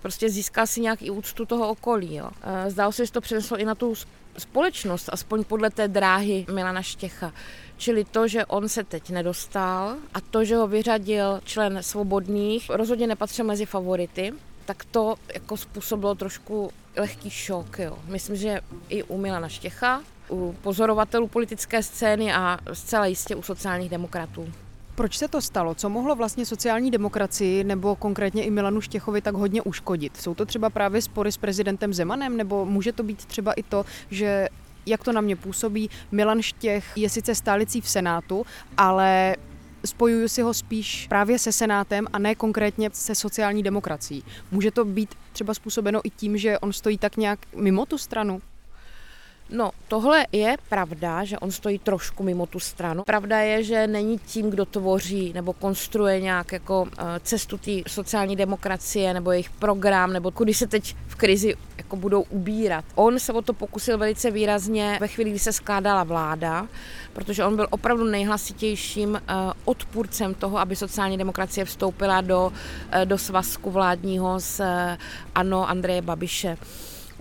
prostě 0.03 0.31
získal 0.31 0.67
si 0.67 0.81
nějaký 0.81 1.11
úctu 1.11 1.47
toho 1.47 1.69
okolí. 1.69 2.15
Jo. 2.15 2.31
Eh, 2.43 2.71
zdálo 2.71 2.93
se, 2.93 3.07
že 3.07 3.13
to 3.13 3.21
přineslo 3.21 3.57
i 3.57 3.65
na 3.65 3.75
tu 3.75 3.95
společnost, 4.39 5.09
aspoň 5.13 5.45
podle 5.45 5.71
té 5.71 5.89
dráhy 5.89 6.47
Milana 6.55 6.83
Štěcha. 6.83 7.33
Čili 7.77 8.05
to, 8.05 8.29
že 8.29 8.47
on 8.47 8.69
se 8.69 8.85
teď 8.85 9.11
nedostal 9.11 9.97
a 10.15 10.21
to, 10.21 10.45
že 10.45 10.57
ho 10.57 10.67
vyřadil 10.67 11.41
člen 11.45 11.79
svobodných, 11.83 12.71
rozhodně 12.71 13.07
nepatřil 13.07 13.45
mezi 13.45 13.67
favority, 13.67 14.33
tak 14.65 14.85
to 14.85 15.15
jako 15.35 15.57
způsobilo 15.57 16.15
trošku 16.15 16.71
lehký 16.97 17.31
šok. 17.31 17.79
Jo. 17.79 17.99
Myslím, 18.07 18.37
že 18.37 18.61
i 18.89 19.03
u 19.03 19.19
Milana 19.19 19.49
Štěcha, 19.49 20.03
u 20.31 20.57
pozorovatelů 20.63 21.29
politické 21.29 21.83
scény 21.83 22.33
a 22.33 22.59
zcela 22.73 23.07
jistě 23.07 23.37
u 23.37 23.43
sociálních 23.43 23.91
demokratů. 23.91 24.53
Proč 24.95 25.19
se 25.19 25.29
to 25.29 25.41
stalo? 25.41 25.75
Co 25.75 25.89
mohlo 25.89 26.15
vlastně 26.15 26.47
sociální 26.47 26.91
demokracii 26.91 27.65
nebo 27.65 27.97
konkrétně 27.97 28.45
i 28.45 28.51
Milanu 28.51 28.81
Štěchovi 28.81 29.23
tak 29.23 29.35
hodně 29.35 29.63
uškodit? 29.63 30.17
Jsou 30.17 30.35
to 30.35 30.47
třeba 30.47 30.71
právě 30.71 31.03
spory 31.03 31.33
s 31.33 31.37
prezidentem 31.37 31.93
Zemanem 31.95 32.37
nebo 32.37 32.65
může 32.65 32.93
to 32.93 33.03
být 33.03 33.25
třeba 33.25 33.53
i 33.53 33.63
to, 33.63 33.85
že 34.11 34.49
jak 34.87 35.05
to 35.05 35.13
na 35.13 35.21
mě 35.21 35.37
působí, 35.37 35.91
Milan 36.11 36.43
Štěch 36.43 36.85
je 36.97 37.11
sice 37.11 37.35
stálicí 37.35 37.81
v 37.81 37.89
Senátu, 37.89 38.47
ale 38.77 39.37
spojuju 39.85 40.29
si 40.29 40.43
ho 40.43 40.55
spíš 40.55 41.07
právě 41.09 41.39
se 41.39 41.53
Senátem 41.53 42.07
a 42.13 42.19
ne 42.19 42.35
konkrétně 42.35 42.91
se 42.93 43.15
sociální 43.15 43.63
demokracií. 43.63 44.25
Může 44.51 44.71
to 44.71 44.85
být 44.85 45.15
třeba 45.33 45.55
způsobeno 45.55 46.01
i 46.05 46.11
tím, 46.11 46.37
že 46.37 46.59
on 46.59 46.73
stojí 46.73 46.99
tak 46.99 47.17
nějak 47.17 47.39
mimo 47.57 47.87
tu 47.87 47.99
stranu? 47.99 48.43
No, 49.53 49.71
tohle 49.89 50.27
je 50.33 50.57
pravda, 50.69 51.25
že 51.25 51.39
on 51.39 51.53
stojí 51.53 51.79
trošku 51.79 52.23
mimo 52.23 52.47
tu 52.47 52.61
stranu. 52.61 53.03
Pravda 53.03 53.39
je, 53.39 53.63
že 53.63 53.87
není 53.87 54.19
tím, 54.19 54.51
kdo 54.51 54.65
tvoří 54.65 55.33
nebo 55.33 55.53
konstruuje 55.53 56.21
nějak 56.21 56.53
jako 56.53 56.89
eh, 56.99 57.05
cestu 57.23 57.59
té 57.59 57.71
sociální 57.87 58.37
demokracie 58.37 59.15
nebo 59.15 59.33
jejich 59.33 59.51
program, 59.51 60.13
nebo 60.13 60.31
kudy 60.31 60.55
se 60.55 60.67
teď 60.67 60.97
v 61.07 61.15
krizi 61.15 61.55
jako 61.79 61.97
budou 61.97 62.23
ubírat. 62.23 62.85
On 62.95 63.19
se 63.19 63.33
o 63.33 63.43
to 63.43 63.53
pokusil 63.53 63.99
velice 63.99 64.31
výrazně 64.31 64.99
ve 65.01 65.09
chvíli, 65.09 65.31
kdy 65.31 65.39
se 65.39 65.53
skládala 65.53 66.05
vláda, 66.05 66.69
protože 67.13 67.45
on 67.45 67.57
byl 67.57 67.67
opravdu 67.71 68.05
nejhlasitějším 68.05 69.17
eh, 69.17 69.35
odpůrcem 69.65 70.35
toho, 70.35 70.59
aby 70.59 70.77
sociální 70.77 71.19
demokracie 71.19 71.65
vstoupila 71.65 72.21
do, 72.21 72.53
eh, 72.91 73.07
do 73.07 73.19
svazku 73.19 73.71
vládního 73.71 74.41
s 74.41 74.65
ANO 75.35 75.69
Andreje 75.69 76.03
Babiše 76.03 76.57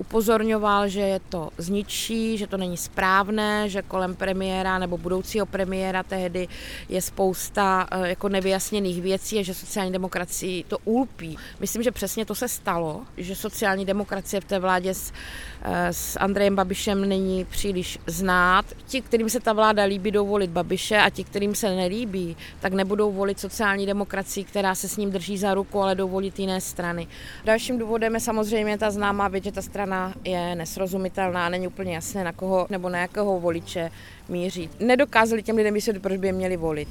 upozorňoval, 0.02 0.90
že 0.90 1.02
je 1.02 1.20
to 1.30 1.50
zničí, 1.58 2.38
že 2.38 2.48
to 2.48 2.58
není 2.58 2.78
správné, 2.78 3.70
že 3.70 3.82
kolem 3.82 4.16
premiéra 4.16 4.80
nebo 4.82 4.98
budoucího 4.98 5.46
premiéra 5.46 6.04
tehdy 6.04 6.48
je 6.90 7.02
spousta 7.02 7.88
eh, 7.92 8.10
jako 8.10 8.30
nevyjasněných 8.30 9.02
věcí 9.02 9.40
a 9.40 9.44
že 9.44 9.54
sociální 9.54 9.92
demokracii 9.92 10.64
to 10.64 10.78
ulpí. 10.86 11.38
Myslím, 11.60 11.84
že 11.84 11.92
přesně 11.92 12.26
to 12.26 12.36
se 12.36 12.48
stalo, 12.48 13.02
že 13.18 13.36
sociální 13.36 13.86
demokracie 13.86 14.42
v 14.42 14.46
té 14.46 14.60
vládě 14.60 14.94
s, 14.94 15.14
eh, 15.62 15.94
s 15.94 16.20
Andrejem 16.20 16.56
Babišem 16.56 17.10
není 17.10 17.46
příliš 17.46 18.00
znát. 18.08 18.66
Ti, 18.88 19.02
kterým 19.02 19.30
se 19.30 19.40
ta 19.40 19.54
vláda 19.54 19.84
líbí, 19.84 20.12
jdou 20.12 20.28
volit 20.28 20.50
Babiše 20.50 20.98
a 20.98 21.10
ti, 21.10 21.24
kterým 21.24 21.56
se 21.56 21.76
nelíbí, 21.76 22.38
tak 22.60 22.74
nebudou 22.74 23.12
volit 23.12 23.40
sociální 23.40 23.86
demokracii, 23.86 24.44
která 24.44 24.76
se 24.76 24.88
s 24.90 24.98
ním 24.98 25.12
drží 25.12 25.38
za 25.38 25.54
ruku, 25.54 25.82
ale 25.82 25.96
jdou 25.96 26.10
volit 26.10 26.40
jiné 26.40 26.62
strany. 26.62 27.08
Dalším 27.46 27.78
důvodem 27.78 28.14
je 28.14 28.20
samozřejmě 28.20 28.78
ta 28.78 28.92
známá 28.92 29.28
věc, 29.28 29.44
že 29.44 29.52
ta 29.52 29.62
strana 29.62 29.91
strana 29.92 30.14
je 30.24 30.56
nesrozumitelná, 30.56 31.50
není 31.50 31.68
úplně 31.68 31.96
jasné, 31.96 32.24
na 32.24 32.32
koho 32.32 32.68
nebo 32.70 32.90
na 32.90 33.00
jakého 33.00 33.40
voliče 33.40 33.92
míří. 34.30 34.70
Nedokázali 34.80 35.44
těm 35.44 35.56
lidem 35.56 35.74
vysvětlit, 35.74 36.00
proč 36.00 36.18
by 36.18 36.28
je 36.28 36.34
měli 36.34 36.58
volit. 36.58 36.88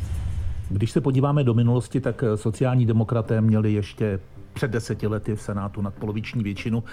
Když 0.69 0.90
se 0.90 1.00
podíváme 1.00 1.45
do 1.45 1.54
minulosti, 1.54 2.00
tak 2.00 2.25
sociální 2.35 2.87
demokraté 2.87 3.40
měli 3.40 3.73
ještě 3.73 4.21
před 4.52 4.71
deseti 4.71 5.07
lety 5.07 5.35
v 5.35 5.42
Senátu 5.42 5.83
nadpoloviční 5.83 6.42
většinu. 6.42 6.85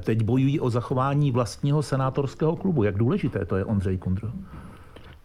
Teď 0.00 0.22
bojují 0.22 0.60
o 0.60 0.70
zachování 0.70 1.30
vlastního 1.30 1.82
senátorského 1.82 2.56
klubu. 2.56 2.82
Jak 2.82 2.98
důležité 2.98 3.44
to 3.44 3.56
je, 3.56 3.64
Ondřej 3.64 3.98
Kundro? 3.98 4.28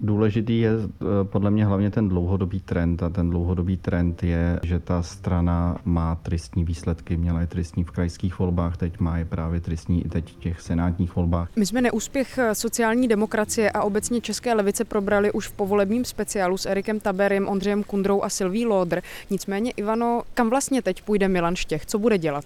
Důležitý 0.03 0.60
je 0.60 0.72
eh, 0.72 1.05
podle 1.24 1.51
mě 1.51 1.65
hlavně 1.65 1.91
ten 1.91 2.10
dlouhodobý 2.10 2.60
trend 2.60 3.03
a 3.03 3.10
ten 3.10 3.29
dlouhodobý 3.29 3.77
trend 3.77 4.24
je, 4.24 4.60
že 4.63 4.79
ta 4.79 5.01
strana 5.01 5.77
má 5.86 6.15
tristní 6.15 6.63
výsledky. 6.63 7.17
Měla 7.17 7.41
je 7.41 7.48
tristní 7.48 7.84
v 7.84 7.91
krajských 7.91 8.39
volbách, 8.39 8.77
teď 8.77 9.00
má 9.00 9.17
je 9.17 9.25
právě 9.25 9.62
tristní 9.62 10.05
i 10.05 10.10
teď 10.10 10.34
v 10.34 10.39
těch 10.39 10.62
senátních 10.62 11.15
volbách. 11.15 11.50
My 11.55 11.65
jsme 11.65 11.81
neúspěch 11.81 12.38
eh, 12.38 12.55
sociální 12.55 13.08
demokracie 13.08 13.72
a 13.72 13.81
obecně 13.84 14.22
České 14.22 14.53
levice 14.53 14.86
probrali 14.86 15.31
už 15.31 15.48
v 15.48 15.53
povolebním 15.53 16.05
speciálu 16.05 16.58
s 16.58 16.65
Erikem 16.65 17.00
Taberem, 17.00 17.48
Ondřejem 17.48 17.84
Kundrou 17.84 18.22
a 18.22 18.29
Silví 18.29 18.65
Lodr. 18.65 19.01
Nicméně, 19.29 19.72
Ivano, 19.72 20.22
kam 20.34 20.50
vlastně 20.50 20.81
teď 20.81 21.01
půjde 21.01 21.27
Milan 21.27 21.55
Štěch? 21.55 21.86
Co 21.86 22.00
bude 22.00 22.17
dělat? 22.17 22.46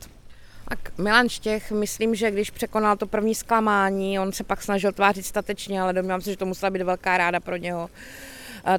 Tak 0.69 0.97
Milan 0.97 1.29
Štěch, 1.29 1.71
myslím, 1.71 2.15
že 2.15 2.31
když 2.31 2.51
překonal 2.51 2.97
to 2.97 3.07
první 3.07 3.35
zklamání, 3.35 4.19
on 4.19 4.31
se 4.31 4.43
pak 4.43 4.61
snažil 4.63 4.91
tvářit 4.91 5.25
statečně, 5.25 5.81
ale 5.81 5.93
domnívám 5.93 6.21
se, 6.21 6.31
že 6.31 6.37
to 6.37 6.45
musela 6.45 6.69
být 6.69 6.81
velká 6.81 7.17
ráda 7.17 7.39
pro 7.39 7.55
něho 7.55 7.89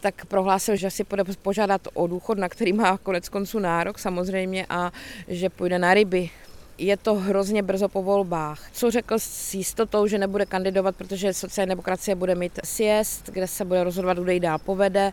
tak 0.01 0.27
prohlásil, 0.27 0.77
že 0.77 0.91
si 0.91 1.05
půjde 1.05 1.25
požádat 1.43 1.89
o 1.95 2.07
důchod, 2.07 2.39
na 2.39 2.49
který 2.49 2.73
má 2.73 2.99
konec 2.99 3.29
konců 3.29 3.59
nárok 3.59 3.99
samozřejmě 3.99 4.67
a 4.69 4.93
že 5.29 5.51
půjde 5.51 5.79
na 5.79 5.95
ryby. 5.95 6.31
Je 6.79 6.97
to 6.97 7.15
hrozně 7.15 7.63
brzo 7.63 7.89
po 7.89 8.03
volbách. 8.03 8.69
Co 8.73 8.91
řekl 8.91 9.19
s 9.19 9.55
jistotou, 9.55 10.07
že 10.07 10.19
nebude 10.19 10.47
kandidovat, 10.47 10.97
protože 10.97 11.35
sociální 11.35 11.69
demokracie 11.69 12.15
bude 12.15 12.35
mít 12.35 12.59
siest, 12.65 13.31
kde 13.33 13.47
se 13.47 13.65
bude 13.65 13.85
rozhodovat, 13.85 14.19
kdo 14.19 14.33
ji 14.33 14.41
dál 14.41 14.59
povede 14.59 15.13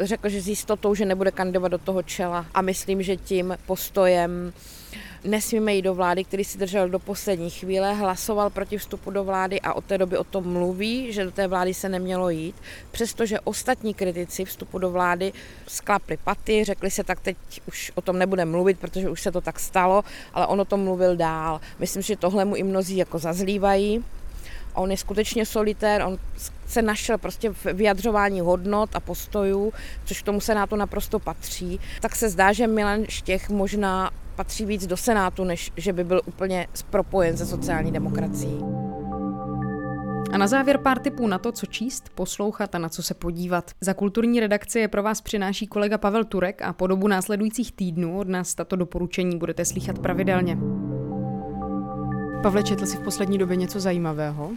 řekl, 0.00 0.28
že 0.28 0.42
s 0.42 0.48
jistotou, 0.48 0.94
že 0.94 1.04
nebude 1.04 1.30
kandidovat 1.30 1.68
do 1.68 1.78
toho 1.78 2.02
čela 2.02 2.46
a 2.54 2.62
myslím, 2.62 3.02
že 3.02 3.16
tím 3.16 3.58
postojem 3.66 4.52
nesmíme 5.24 5.74
jít 5.74 5.82
do 5.82 5.94
vlády, 5.94 6.24
který 6.24 6.44
si 6.44 6.58
držel 6.58 6.88
do 6.88 6.98
poslední 6.98 7.50
chvíle, 7.50 7.94
hlasoval 7.94 8.50
proti 8.50 8.78
vstupu 8.78 9.10
do 9.10 9.24
vlády 9.24 9.60
a 9.60 9.74
od 9.74 9.84
té 9.84 9.98
doby 9.98 10.18
o 10.18 10.24
tom 10.24 10.52
mluví, 10.52 11.12
že 11.12 11.24
do 11.24 11.30
té 11.30 11.48
vlády 11.48 11.74
se 11.74 11.88
nemělo 11.88 12.30
jít, 12.30 12.56
přestože 12.90 13.40
ostatní 13.40 13.94
kritici 13.94 14.44
vstupu 14.44 14.78
do 14.78 14.90
vlády 14.90 15.32
sklapli 15.66 16.16
paty, 16.24 16.64
řekli 16.64 16.90
se 16.90 17.04
tak 17.04 17.20
teď 17.20 17.36
už 17.68 17.92
o 17.94 18.00
tom 18.00 18.18
nebude 18.18 18.44
mluvit, 18.44 18.78
protože 18.78 19.10
už 19.10 19.22
se 19.22 19.32
to 19.32 19.40
tak 19.40 19.60
stalo, 19.60 20.04
ale 20.34 20.46
on 20.46 20.60
o 20.60 20.64
tom 20.64 20.80
mluvil 20.80 21.16
dál. 21.16 21.60
Myslím, 21.78 22.02
že 22.02 22.16
tohle 22.16 22.44
mu 22.44 22.56
i 22.56 22.62
mnozí 22.62 22.96
jako 22.96 23.18
zazlívají. 23.18 24.04
On 24.76 24.90
je 24.90 24.96
skutečně 24.96 25.46
solitér, 25.46 26.02
on 26.02 26.18
se 26.66 26.82
našel 26.82 27.18
prostě 27.18 27.50
v 27.50 27.64
vyjadřování 27.64 28.40
hodnot 28.40 28.90
a 28.96 29.00
postojů, 29.00 29.72
což 30.04 30.22
k 30.22 30.24
tomu 30.24 30.40
Senátu 30.40 30.76
naprosto 30.76 31.18
patří. 31.18 31.80
Tak 32.00 32.16
se 32.16 32.28
zdá, 32.28 32.52
že 32.52 32.66
Milan 32.66 33.04
Štěch 33.08 33.50
možná 33.50 34.10
patří 34.36 34.64
víc 34.64 34.86
do 34.86 34.96
Senátu, 34.96 35.44
než 35.44 35.72
že 35.76 35.92
by 35.92 36.04
byl 36.04 36.20
úplně 36.26 36.66
propojen 36.90 37.36
se 37.36 37.46
sociální 37.46 37.92
demokracií. 37.92 38.60
A 40.32 40.38
na 40.38 40.46
závěr 40.46 40.78
pár 40.78 40.98
tipů 40.98 41.26
na 41.26 41.38
to, 41.38 41.52
co 41.52 41.66
číst, 41.66 42.08
poslouchat 42.14 42.74
a 42.74 42.78
na 42.78 42.88
co 42.88 43.02
se 43.02 43.14
podívat. 43.14 43.70
Za 43.80 43.94
kulturní 43.94 44.40
redakci 44.40 44.78
je 44.78 44.88
pro 44.88 45.02
vás 45.02 45.20
přináší 45.20 45.66
kolega 45.66 45.98
Pavel 45.98 46.24
Turek 46.24 46.62
a 46.62 46.72
po 46.72 46.86
dobu 46.86 47.08
následujících 47.08 47.72
týdnů 47.72 48.18
od 48.18 48.28
nás 48.28 48.54
tato 48.54 48.76
doporučení 48.76 49.38
budete 49.38 49.64
slychat 49.64 49.98
pravidelně. 49.98 50.58
Pavle, 52.42 52.62
četl 52.62 52.86
jsi 52.86 52.96
v 52.96 53.00
poslední 53.00 53.38
době 53.38 53.56
něco 53.56 53.80
zajímavého? 53.80 54.50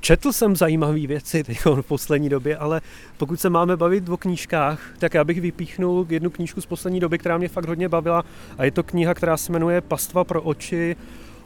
Četl 0.00 0.32
jsem 0.32 0.56
zajímavé 0.56 1.06
věci 1.06 1.44
v 1.64 1.82
poslední 1.88 2.28
době, 2.28 2.56
ale 2.56 2.80
pokud 3.16 3.40
se 3.40 3.50
máme 3.50 3.76
bavit 3.76 4.08
o 4.08 4.16
knížkách, 4.16 4.80
tak 4.98 5.14
já 5.14 5.24
bych 5.24 5.40
vypíchnul 5.40 6.06
jednu 6.08 6.30
knížku 6.30 6.60
z 6.60 6.66
poslední 6.66 7.00
doby, 7.00 7.18
která 7.18 7.38
mě 7.38 7.48
fakt 7.48 7.68
hodně 7.68 7.88
bavila 7.88 8.24
a 8.58 8.64
je 8.64 8.70
to 8.70 8.82
kniha, 8.82 9.14
která 9.14 9.36
se 9.36 9.52
jmenuje 9.52 9.80
Pastva 9.80 10.24
pro 10.24 10.42
oči 10.42 10.96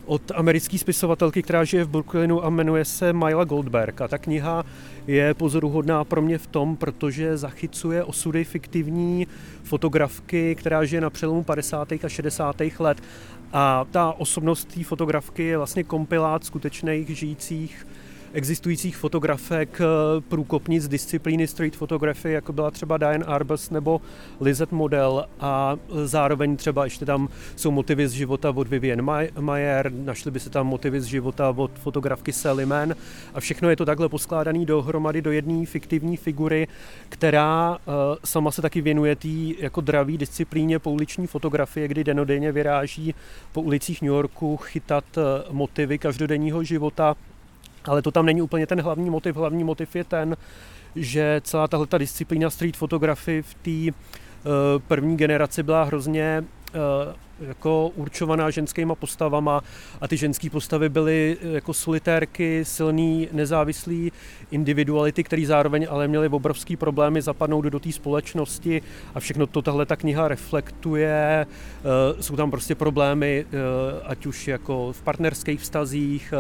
od 0.07 0.33
americké 0.35 0.79
spisovatelky, 0.79 1.43
která 1.43 1.65
žije 1.65 1.85
v 1.85 1.89
Brooklynu 1.89 2.45
a 2.45 2.51
jmenuje 2.51 2.85
se 2.85 3.13
Myla 3.13 3.45
Goldberg. 3.45 4.01
A 4.01 4.09
ta 4.09 4.19
kniha 4.19 4.65
je 5.07 5.35
pozoruhodná 5.35 6.05
pro 6.05 6.23
mě 6.23 6.39
v 6.39 6.47
tom, 6.47 6.77
protože 6.77 7.37
zachycuje 7.37 8.05
osudy 8.05 8.45
fiktivní 8.45 9.27
fotografky, 9.63 10.55
která 10.55 10.85
žije 10.85 11.01
na 11.01 11.11
přelomu 11.11 11.43
50. 11.43 11.93
a 11.93 12.09
60. 12.09 12.57
let. 12.79 13.03
A 13.53 13.87
ta 13.91 14.13
osobnost 14.13 14.75
té 14.75 14.85
fotografky 14.85 15.43
je 15.43 15.57
vlastně 15.57 15.85
kompilát 15.85 16.45
skutečných 16.45 17.09
žijících 17.09 17.87
existujících 18.33 18.97
fotografek 18.97 19.81
eh, 19.81 19.85
průkopnic 20.21 20.89
disciplíny 20.89 21.47
street 21.47 21.77
photography, 21.77 22.33
jako 22.33 22.53
byla 22.53 22.71
třeba 22.71 22.97
Diane 22.97 23.25
Arbus 23.25 23.71
nebo 23.71 24.01
Lizette 24.41 24.75
Model 24.75 25.27
a 25.41 25.77
zároveň 26.05 26.57
třeba 26.57 26.85
ještě 26.85 27.07
tam 27.07 27.29
jsou 27.57 27.71
motivy 27.71 28.09
z 28.09 28.13
života 28.13 28.51
od 28.51 28.69
Vivian 28.69 29.27
Mayer, 29.41 29.93
našly 29.93 30.31
by 30.31 30.41
se 30.41 30.51
tam 30.51 30.67
motivy 30.67 31.01
z 31.01 31.05
života 31.05 31.55
od 31.57 31.71
fotografky 31.79 32.33
Sally 32.33 32.67
Mann 32.67 32.95
a 33.35 33.41
všechno 33.41 33.71
je 33.71 33.77
to 33.77 33.85
takhle 33.85 34.09
poskládané 34.09 34.65
dohromady 34.65 35.23
do 35.23 35.33
jedné 35.33 35.67
fiktivní 35.67 36.17
figury, 36.17 36.69
která 37.09 37.71
uh, 37.71 37.95
sama 38.25 38.51
se 38.51 38.63
taky 38.63 38.81
věnuje 38.81 39.17
té 39.17 39.29
jako 39.59 39.81
draví 39.81 40.19
disciplíně 40.19 40.79
pouliční 40.79 41.27
fotografie, 41.27 41.89
kdy 41.89 42.05
denodenně 42.05 42.53
vyráží 42.53 43.15
po 43.53 43.61
ulicích 43.61 44.03
New 44.03 44.13
Yorku 44.13 44.57
chytat 44.57 45.05
uh, 45.17 45.23
motivy 45.55 45.99
každodenního 45.99 46.65
života 46.65 47.17
ale 47.85 48.03
to 48.03 48.11
tam 48.11 48.27
není 48.27 48.43
úplně 48.43 48.67
ten 48.67 48.81
hlavní 48.81 49.11
motiv. 49.11 49.37
Hlavní 49.37 49.65
motiv 49.65 49.97
je 49.97 50.05
ten, 50.05 50.37
že 50.97 51.41
celá 51.45 51.69
tahle 51.69 51.87
disciplína 51.99 52.51
street 52.51 52.77
fotografy 52.77 53.43
v 53.43 53.55
té 53.55 53.93
uh, 53.93 54.83
první 54.89 55.17
generaci 55.17 55.63
byla 55.63 55.85
hrozně 55.85 56.45
uh, 56.75 57.15
jako 57.49 57.89
určovaná 57.89 58.51
ženskýma 58.51 58.95
postavama 58.95 59.63
a 60.01 60.09
ty 60.09 60.17
ženské 60.17 60.51
postavy 60.51 60.89
byly 60.89 61.37
eh, 61.41 61.49
jako 61.49 61.75
solitérky, 61.75 62.65
silný, 62.65 63.29
nezávislý 63.33 64.13
individuality, 64.51 65.25
který 65.25 65.47
zároveň 65.47 65.87
ale 65.91 66.09
měly 66.09 66.29
obrovský 66.29 66.77
problémy 66.77 67.23
zapadnout 67.23 67.65
do 67.65 67.81
té 67.81 67.93
společnosti 67.93 68.83
a 69.15 69.21
všechno 69.21 69.47
to 69.47 69.63
tahle 69.63 69.87
ta 69.87 69.97
kniha 69.97 70.29
reflektuje. 70.29 71.47
Jsou 72.21 72.37
tam 72.37 72.51
prostě 72.51 72.75
problémy, 72.75 73.47
ať 74.05 74.27
už 74.27 74.49
jako 74.49 74.93
v 74.93 75.03
partnerských 75.03 75.61
vztazích, 75.61 76.35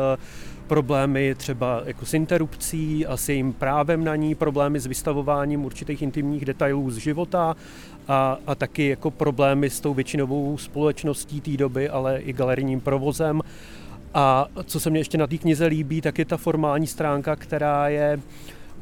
problémy 0.72 1.34
třeba 1.34 1.82
jako 1.84 2.06
s 2.06 2.14
interrupcí 2.14 3.06
a 3.06 3.16
s 3.16 3.28
jejím 3.28 3.52
právem 3.52 4.04
na 4.04 4.16
ní, 4.16 4.34
problémy 4.34 4.80
s 4.80 4.86
vystavováním 4.86 5.64
určitých 5.64 6.02
intimních 6.02 6.44
detailů 6.44 6.90
z 6.90 6.96
života 6.96 7.56
a, 8.08 8.38
a 8.46 8.54
taky 8.54 8.88
jako 8.88 9.10
problémy 9.10 9.70
s 9.70 9.80
tou 9.80 9.94
většinovou 9.94 10.58
společností 10.58 11.40
té 11.40 11.50
doby, 11.50 11.88
ale 11.88 12.20
i 12.20 12.32
galerijním 12.32 12.80
provozem. 12.80 13.40
A 14.14 14.46
co 14.64 14.80
se 14.80 14.90
mně 14.90 15.00
ještě 15.00 15.18
na 15.18 15.26
té 15.26 15.38
knize 15.38 15.66
líbí, 15.66 16.00
tak 16.00 16.18
je 16.18 16.24
ta 16.24 16.36
formální 16.36 16.86
stránka, 16.86 17.36
která 17.36 17.88
je 17.88 18.16
uh, 18.16 18.22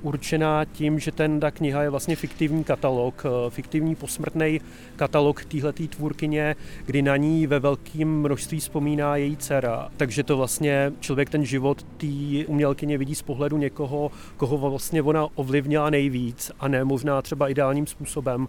určená 0.03 0.65
tím, 0.65 0.99
že 0.99 1.13
ten 1.13 1.41
ta 1.41 1.51
kniha 1.51 1.83
je 1.83 1.91
vlastně 1.91 2.17
fiktivní 2.17 2.65
katalog, 2.65 3.23
eh, 3.27 3.51
fiktivní 3.51 3.95
posmrtný 3.95 4.61
katalog 4.97 5.45
téhletý 5.45 5.89
tvůrkyně, 5.89 6.57
kdy 6.87 7.03
na 7.03 7.17
ní 7.17 7.47
ve 7.47 7.59
velkém 7.59 8.21
množství 8.21 8.61
vzpomíná 8.61 9.17
její 9.17 9.37
dcera. 9.37 9.89
Takže 9.97 10.23
to 10.23 10.37
vlastně 10.37 10.93
člověk 11.01 11.31
ten 11.31 11.45
život 11.45 11.83
té 11.83 12.47
umělkyně 12.47 12.99
vidí 12.99 13.15
z 13.15 13.23
pohledu 13.23 13.57
někoho, 13.57 14.11
koho 14.37 14.71
vlastně 14.71 15.03
ona 15.03 15.29
ovlivnila 15.35 15.91
nejvíc 15.91 16.53
a 16.61 16.69
ne 16.69 16.85
možná 16.85 17.23
třeba 17.23 17.49
ideálním 17.49 17.87
způsobem. 17.87 18.49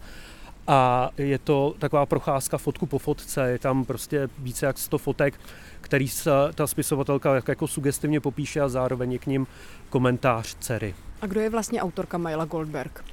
A 0.68 1.10
je 1.18 1.38
to 1.38 1.76
taková 1.80 2.06
procházka 2.06 2.58
fotku 2.58 2.86
po 2.86 2.98
fotce, 3.00 3.52
je 3.52 3.60
tam 3.60 3.86
prostě 3.86 4.30
více 4.38 4.66
jak 4.66 4.78
100 4.78 4.98
fotek, 4.98 5.40
který 5.82 6.08
se 6.08 6.32
ta 6.56 6.68
spisovatelka 6.68 7.42
jako 7.48 7.68
sugestivně 7.68 8.20
popíše 8.20 8.62
a 8.62 8.70
zároveň 8.70 9.12
je 9.12 9.20
k 9.20 9.26
ním 9.26 9.48
komentář 9.90 10.56
dcery. 10.60 10.96
A 11.22 11.26
kdo 11.26 11.40
je 11.42 11.50
vlastně 11.50 11.82
autorka 11.82 12.18
Maila 12.18 12.46
Goldberg? 12.46 13.04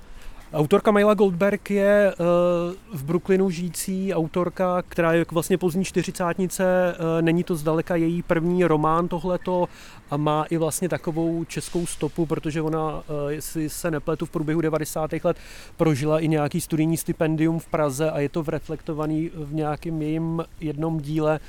Autorka 0.53 0.91
Maila 0.91 1.15
Goldberg 1.15 1.71
je 1.71 2.15
uh, 2.19 2.99
v 2.99 3.05
Brooklynu 3.05 3.51
žijící 3.51 4.15
autorka, 4.15 4.83
která 4.89 5.13
je 5.13 5.27
vlastně 5.31 5.59
pozdní 5.59 5.85
čtyřicátnice, 5.85 6.97
uh, 6.99 7.23
není 7.23 7.45
to 7.45 7.57
zdaleka 7.57 7.97
její 7.97 8.23
první 8.23 8.65
román 8.65 9.09
tohleto 9.09 9.69
a 10.11 10.17
má 10.17 10.45
i 10.51 10.57
vlastně 10.57 10.89
takovou 10.89 11.45
českou 11.45 11.87
stopu, 11.87 12.27
protože 12.27 12.63
ona, 12.63 12.95
uh, 12.95 13.03
jestli 13.29 13.69
se 13.69 13.91
nepletu, 13.91 14.27
v 14.27 14.31
průběhu 14.31 14.61
90. 14.61 15.11
let 15.25 15.37
prožila 15.77 16.21
i 16.21 16.29
nějaký 16.29 16.61
studijní 16.61 16.97
stipendium 16.97 17.59
v 17.59 17.67
Praze 17.67 18.11
a 18.11 18.19
je 18.19 18.29
to 18.29 18.45
reflektovaný 18.49 19.31
v 19.35 19.55
nějakém 19.55 20.03
jejím 20.03 20.45
jednom 20.61 21.01
díle, 21.01 21.41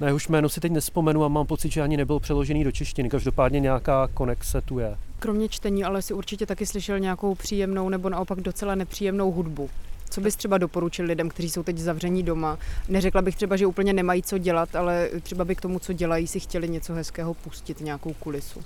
na 0.00 0.06
jehož 0.06 0.28
jméno 0.28 0.48
si 0.48 0.60
teď 0.60 0.72
nespomenu 0.72 1.24
a 1.24 1.28
mám 1.28 1.46
pocit, 1.46 1.72
že 1.72 1.82
ani 1.82 1.96
nebyl 1.96 2.20
přeložený 2.20 2.64
do 2.64 2.72
češtiny. 2.72 3.10
Každopádně 3.10 3.60
nějaká 3.60 4.08
konexe 4.14 4.60
tu 4.60 4.78
je. 4.78 4.96
Kromě 5.18 5.48
čtení, 5.48 5.84
ale 5.84 6.02
si 6.02 6.14
určitě 6.14 6.46
taky 6.46 6.66
slyšel 6.66 6.98
nějakou 6.98 7.34
příjemnou 7.34 7.88
nebo 7.88 8.08
naopak 8.08 8.40
docela 8.40 8.74
nepříjemnou 8.74 9.32
hudbu. 9.32 9.70
Co 10.10 10.20
bys 10.20 10.36
třeba 10.36 10.58
doporučil 10.58 11.06
lidem, 11.06 11.28
kteří 11.28 11.50
jsou 11.50 11.62
teď 11.62 11.78
zavření 11.78 12.22
doma? 12.22 12.58
Neřekla 12.88 13.22
bych 13.22 13.36
třeba, 13.36 13.56
že 13.56 13.66
úplně 13.66 13.92
nemají 13.92 14.22
co 14.22 14.38
dělat, 14.38 14.76
ale 14.76 15.10
třeba 15.22 15.44
by 15.44 15.54
k 15.54 15.60
tomu, 15.60 15.78
co 15.78 15.92
dělají, 15.92 16.26
si 16.26 16.40
chtěli 16.40 16.68
něco 16.68 16.94
hezkého 16.94 17.34
pustit, 17.34 17.80
nějakou 17.80 18.12
kulisu 18.12 18.60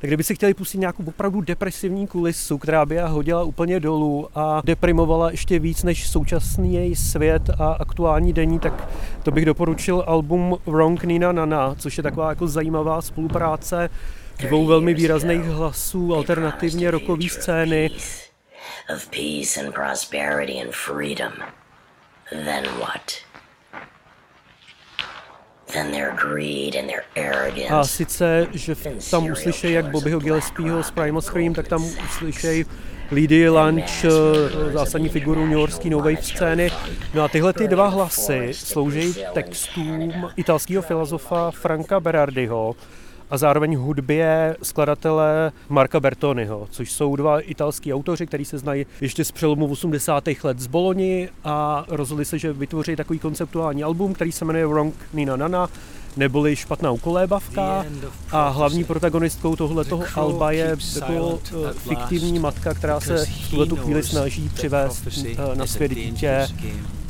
tak 0.00 0.10
kdyby 0.10 0.24
si 0.24 0.34
chtěli 0.34 0.54
pustit 0.54 0.78
nějakou 0.78 1.04
opravdu 1.06 1.40
depresivní 1.40 2.06
kulisu, 2.06 2.58
která 2.58 2.86
by 2.86 2.94
je 2.94 3.02
hodila 3.02 3.42
úplně 3.42 3.80
dolů 3.80 4.28
a 4.34 4.62
deprimovala 4.64 5.30
ještě 5.30 5.58
víc 5.58 5.82
než 5.82 6.08
současný 6.08 6.74
její 6.74 6.96
svět 6.96 7.42
a 7.58 7.72
aktuální 7.72 8.32
denní, 8.32 8.58
tak 8.58 8.88
to 9.22 9.30
bych 9.30 9.44
doporučil 9.44 10.04
album 10.06 10.58
Wrong 10.66 11.02
Nina 11.04 11.32
Nana, 11.32 11.74
což 11.74 11.96
je 11.96 12.02
taková 12.02 12.28
jako 12.28 12.48
zajímavá 12.48 13.02
spolupráce 13.02 13.90
dvou 14.38 14.66
velmi 14.66 14.94
výrazných 14.94 15.40
hlasů 15.40 16.14
alternativně 16.14 16.90
rokové 16.90 17.28
scény. 17.28 17.90
Of 18.94 19.08
peace 19.10 19.60
and 19.60 19.74
prosperity 19.74 20.62
and 20.62 20.72
freedom. 20.72 21.32
Then 22.30 22.64
what? 22.80 23.27
A 27.70 27.84
sice, 27.84 28.46
že 28.52 28.74
tam 29.10 29.30
uslyšejí 29.30 29.74
jak 29.74 29.90
Bobbyho 29.90 30.20
Gillespieho 30.20 30.82
z 30.82 30.90
Primal 30.90 31.22
Scream, 31.22 31.54
tak 31.54 31.68
tam 31.68 31.84
uslyšejí 31.84 32.64
Lady 33.12 33.48
Lunch, 33.48 34.04
zásadní 34.72 35.08
figuru 35.08 35.46
New 35.46 35.58
Yorkské 35.58 35.90
nové 35.90 36.16
scény. 36.16 36.70
No 37.14 37.22
a 37.22 37.28
tyhle 37.28 37.52
ty 37.52 37.68
dva 37.68 37.88
hlasy 37.88 38.48
slouží 38.52 39.14
textům 39.34 40.12
italského 40.36 40.82
filozofa 40.82 41.50
Franka 41.50 42.00
Berardiho, 42.00 42.76
a 43.30 43.38
zároveň 43.38 43.76
hudbě 43.76 44.56
skladatele 44.62 45.52
Marka 45.68 46.00
Bertoniho, 46.00 46.68
což 46.70 46.92
jsou 46.92 47.16
dva 47.16 47.40
italský 47.40 47.94
autoři, 47.94 48.26
kteří 48.26 48.44
se 48.44 48.58
znají 48.58 48.86
ještě 49.00 49.24
z 49.24 49.32
přelomu 49.32 49.66
80. 49.66 50.24
let 50.44 50.60
z 50.60 50.66
Boloni 50.66 51.28
a 51.44 51.84
rozhodli 51.88 52.24
se, 52.24 52.38
že 52.38 52.52
vytvoří 52.52 52.96
takový 52.96 53.18
konceptuální 53.18 53.84
album, 53.84 54.14
který 54.14 54.32
se 54.32 54.44
jmenuje 54.44 54.66
Wrong 54.66 54.94
Nina 55.12 55.36
Nana, 55.36 55.68
neboli 56.16 56.56
špatná 56.56 56.90
ukolébavka. 56.90 57.84
A 58.30 58.48
hlavní 58.48 58.84
protagonistkou 58.84 59.56
tohoto 59.56 60.02
alba 60.14 60.50
je 60.50 60.76
jako 61.00 61.40
fiktivní 61.72 62.38
matka, 62.38 62.74
která 62.74 63.00
se 63.00 63.26
v 63.26 63.50
tuhle 63.50 63.66
chvíli 63.66 64.02
snaží 64.02 64.48
přivést 64.48 65.08
na 65.54 65.66
svět 65.66 65.94
dítě 65.94 66.48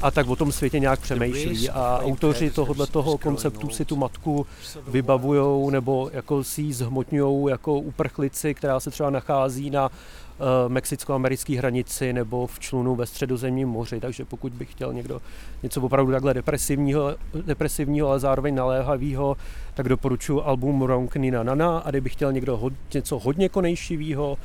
a 0.02 0.10
tak 0.10 0.28
o 0.28 0.36
tom 0.36 0.52
světě 0.52 0.78
nějak 0.78 1.00
přemýšlí. 1.00 1.70
A 1.70 2.00
autoři 2.02 2.50
tohoto 2.50 2.86
toho 2.86 3.18
konceptu 3.18 3.70
si 3.70 3.84
tu 3.84 3.96
matku 3.96 4.46
vybavují 4.88 5.72
nebo 5.72 6.10
jako 6.12 6.44
si 6.44 6.62
ji 6.62 6.72
zhmotňují 6.72 7.50
jako 7.50 7.78
uprchlici, 7.78 8.54
která 8.54 8.80
se 8.80 8.90
třeba 8.90 9.10
nachází 9.10 9.70
na 9.70 9.88
uh, 9.88 10.46
mexicko-americké 10.68 11.58
hranici 11.58 12.12
nebo 12.12 12.46
v 12.46 12.58
člunu 12.58 12.94
ve 12.94 13.06
středozemním 13.06 13.68
moři. 13.68 14.00
Takže 14.00 14.24
pokud 14.24 14.52
by 14.52 14.66
chtěl 14.66 14.92
někdo 14.94 15.20
něco 15.62 15.80
opravdu 15.80 16.12
takhle 16.12 16.34
depresivního, 16.34 17.16
depresivního 17.46 18.08
ale 18.08 18.20
zároveň 18.20 18.54
naléhavého, 18.54 19.36
tak 19.74 19.88
doporučuji 19.88 20.42
album 20.42 20.80
Wrong 20.80 21.14
Nina 21.16 21.42
Nana 21.42 21.78
a 21.78 21.90
kdyby 21.90 22.10
chtěl 22.10 22.32
někdo 22.32 22.56
hod, 22.56 22.72
něco 22.94 23.18
hodně 23.18 23.48
konejšivého, 23.48 24.38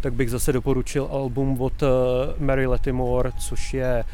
tak 0.00 0.12
bych 0.12 0.30
zase 0.30 0.52
doporučil 0.52 1.08
album 1.12 1.60
od 1.60 1.82
uh, 1.82 1.88
Mary 2.38 2.66
Latimore, 2.66 3.30
což 3.38 3.74
je 3.74 4.04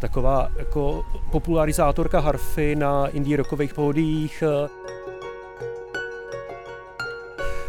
taková 0.00 0.48
jako 0.56 1.04
popularizátorka 1.30 2.20
harfy 2.20 2.76
na 2.76 3.06
indie 3.06 3.36
rockových 3.36 3.74
pódiích. 3.74 4.42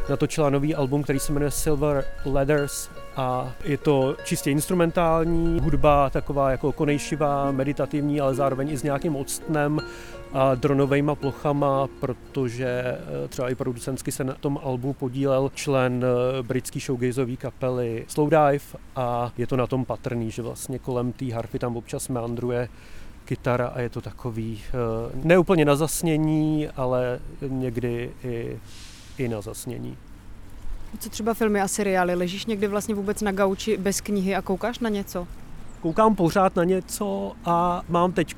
Natočila 0.10 0.50
nový 0.50 0.76
album, 0.76 1.04
který 1.04 1.20
se 1.20 1.34
jmenuje 1.34 1.52
Silver 1.52 2.06
Letters 2.26 2.90
a 3.16 3.54
je 3.64 3.78
to 3.78 4.16
čistě 4.24 4.52
instrumentální 4.52 5.60
hudba, 5.60 6.10
taková 6.10 6.52
jako 6.52 6.72
konejšivá, 6.72 7.52
meditativní, 7.52 8.22
ale 8.22 8.36
zároveň 8.36 8.70
i 8.70 8.78
s 8.78 8.84
nějakým 8.84 9.16
odstnem 9.16 9.80
a 10.34 10.56
dronovými 10.56 11.12
plochama, 11.14 11.88
protože 12.00 12.68
eh, 12.68 13.28
třeba 13.28 13.50
i 13.50 13.56
producentsky 13.56 14.12
se 14.12 14.24
na 14.24 14.34
tom 14.34 14.60
albu 14.64 14.94
podílel 14.94 15.52
člen 15.54 16.06
eh, 16.06 16.44
britský 16.44 16.80
showgazové 16.80 17.36
kapely 17.36 18.06
Slowdive 18.08 18.66
a 18.96 19.32
je 19.38 19.48
to 19.48 19.58
na 19.58 19.68
tom 19.68 19.86
patrný, 19.86 20.32
že 20.32 20.42
vlastně 20.42 20.80
kolem 20.80 21.12
té 21.12 21.34
harfy 21.34 21.60
tam 21.60 21.78
občas 21.78 22.08
meandruje 22.08 22.70
kytara 23.26 23.68
a 23.68 23.80
je 23.80 23.90
to 23.90 24.02
takový 24.02 24.62
eh, 24.68 24.72
neúplně 25.24 25.66
na 25.66 25.76
zasnění, 25.76 26.68
ale 26.68 27.20
někdy 27.48 28.12
i, 28.24 28.60
i 29.18 29.28
na 29.28 29.42
zasnění. 29.42 29.98
Co 31.00 31.10
třeba 31.10 31.34
filmy 31.34 31.62
a 31.62 31.68
seriály? 31.68 32.16
Ležíš 32.16 32.46
někdy 32.46 32.68
vlastně 32.68 32.96
vůbec 32.96 33.22
na 33.22 33.32
gauči 33.32 33.78
bez 33.78 34.02
knihy 34.02 34.36
a 34.36 34.42
koukáš 34.42 34.80
na 34.80 34.90
něco? 34.90 35.28
koukám 35.82 36.16
pořád 36.16 36.56
na 36.56 36.64
něco 36.64 37.32
a 37.46 37.82
mám 37.90 38.12
teď 38.12 38.36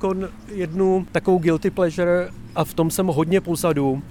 jednu 0.47 1.05
takovou 1.11 1.37
guilty 1.37 1.69
pleasure 1.69 2.29
a 2.55 2.63
v 2.63 2.73
tom 2.73 2.91
jsem 2.91 3.07
hodně 3.07 3.41
pozadu, 3.41 4.01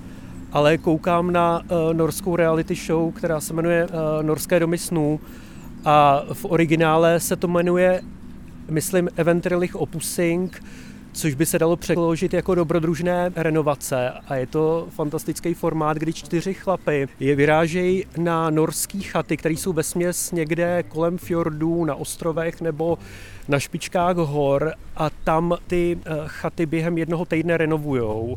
ale 0.53 0.79
koukám 0.79 1.33
na 1.33 1.61
uh, 1.61 1.95
norskou 1.95 2.37
reality 2.37 2.75
show, 2.75 3.13
která 3.13 3.41
se 3.41 3.55
jmenuje 3.55 3.87
uh, 3.87 3.93
Norské 4.23 4.61
domy 4.61 4.79
snů 4.79 5.21
a 5.85 6.23
v 6.33 6.45
originále 6.45 7.21
se 7.21 7.37
to 7.37 7.49
jmenuje, 7.49 8.03
myslím, 8.71 9.09
Eventrilich 9.17 9.77
Opusing, 9.77 10.63
což 11.19 11.35
by 11.35 11.47
se 11.47 11.59
dalo 11.59 11.77
přeložit 11.77 12.35
jako 12.35 12.55
dobrodružné 12.55 13.33
renovace. 13.37 14.11
A 14.11 14.37
je 14.37 14.47
to 14.47 14.87
fantastický 14.91 15.55
formát, 15.55 15.97
kdy 15.97 16.13
čtyři 16.13 16.55
chlapy 16.55 17.09
je 17.21 17.37
vyrážejí 17.37 18.05
na 18.17 18.51
norský 18.51 19.03
chaty, 19.03 19.37
které 19.37 19.55
jsou 19.55 19.73
ve 19.73 19.83
směs 19.83 20.33
někde 20.33 20.83
kolem 20.83 21.19
fjordů, 21.19 21.85
na 21.85 21.95
ostrovech 21.95 22.61
nebo 22.61 22.99
na 23.49 23.59
špičkách 23.59 24.17
hor 24.17 24.73
a 24.97 25.11
tam 25.11 25.57
ty 25.67 25.99
eh, 26.05 26.13
chaty 26.27 26.67
během 26.67 26.99
jednoho 26.99 27.25
týdne 27.25 27.57
renovujou. 27.57 28.37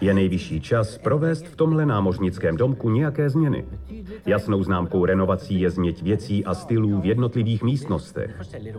Je 0.00 0.14
nejvyšší 0.14 0.60
čas 0.60 0.98
provést 0.98 1.46
v 1.46 1.56
tomhle 1.56 1.86
námořnickém 1.86 2.56
domku 2.56 2.90
nějaké 2.90 3.30
změny. 3.30 3.64
Jasnou 4.26 4.62
známkou 4.62 5.04
renovací 5.04 5.60
je 5.60 5.70
změť 5.70 6.02
věcí 6.02 6.44
a 6.44 6.54
stylů 6.54 7.00
v 7.00 7.06
jednotlivých 7.06 7.62
místnostech. 7.62 8.30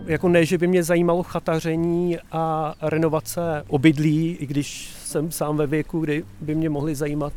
Jako 0.06 0.30
ne, 0.30 0.46
že 0.46 0.58
by 0.58 0.68
mě 0.68 0.84
zajímalo 0.84 1.24
chataření 1.24 2.18
a 2.32 2.76
renovace 2.82 3.64
obydlí, 3.68 4.38
i 4.40 4.46
když 4.46 4.94
jsem 5.04 5.32
sám 5.32 5.58
ve 5.58 5.68
věku, 5.68 6.00
kdy 6.00 6.24
by 6.42 6.56
mě 6.56 6.70
mohly 6.70 6.96
zajímat 6.96 7.34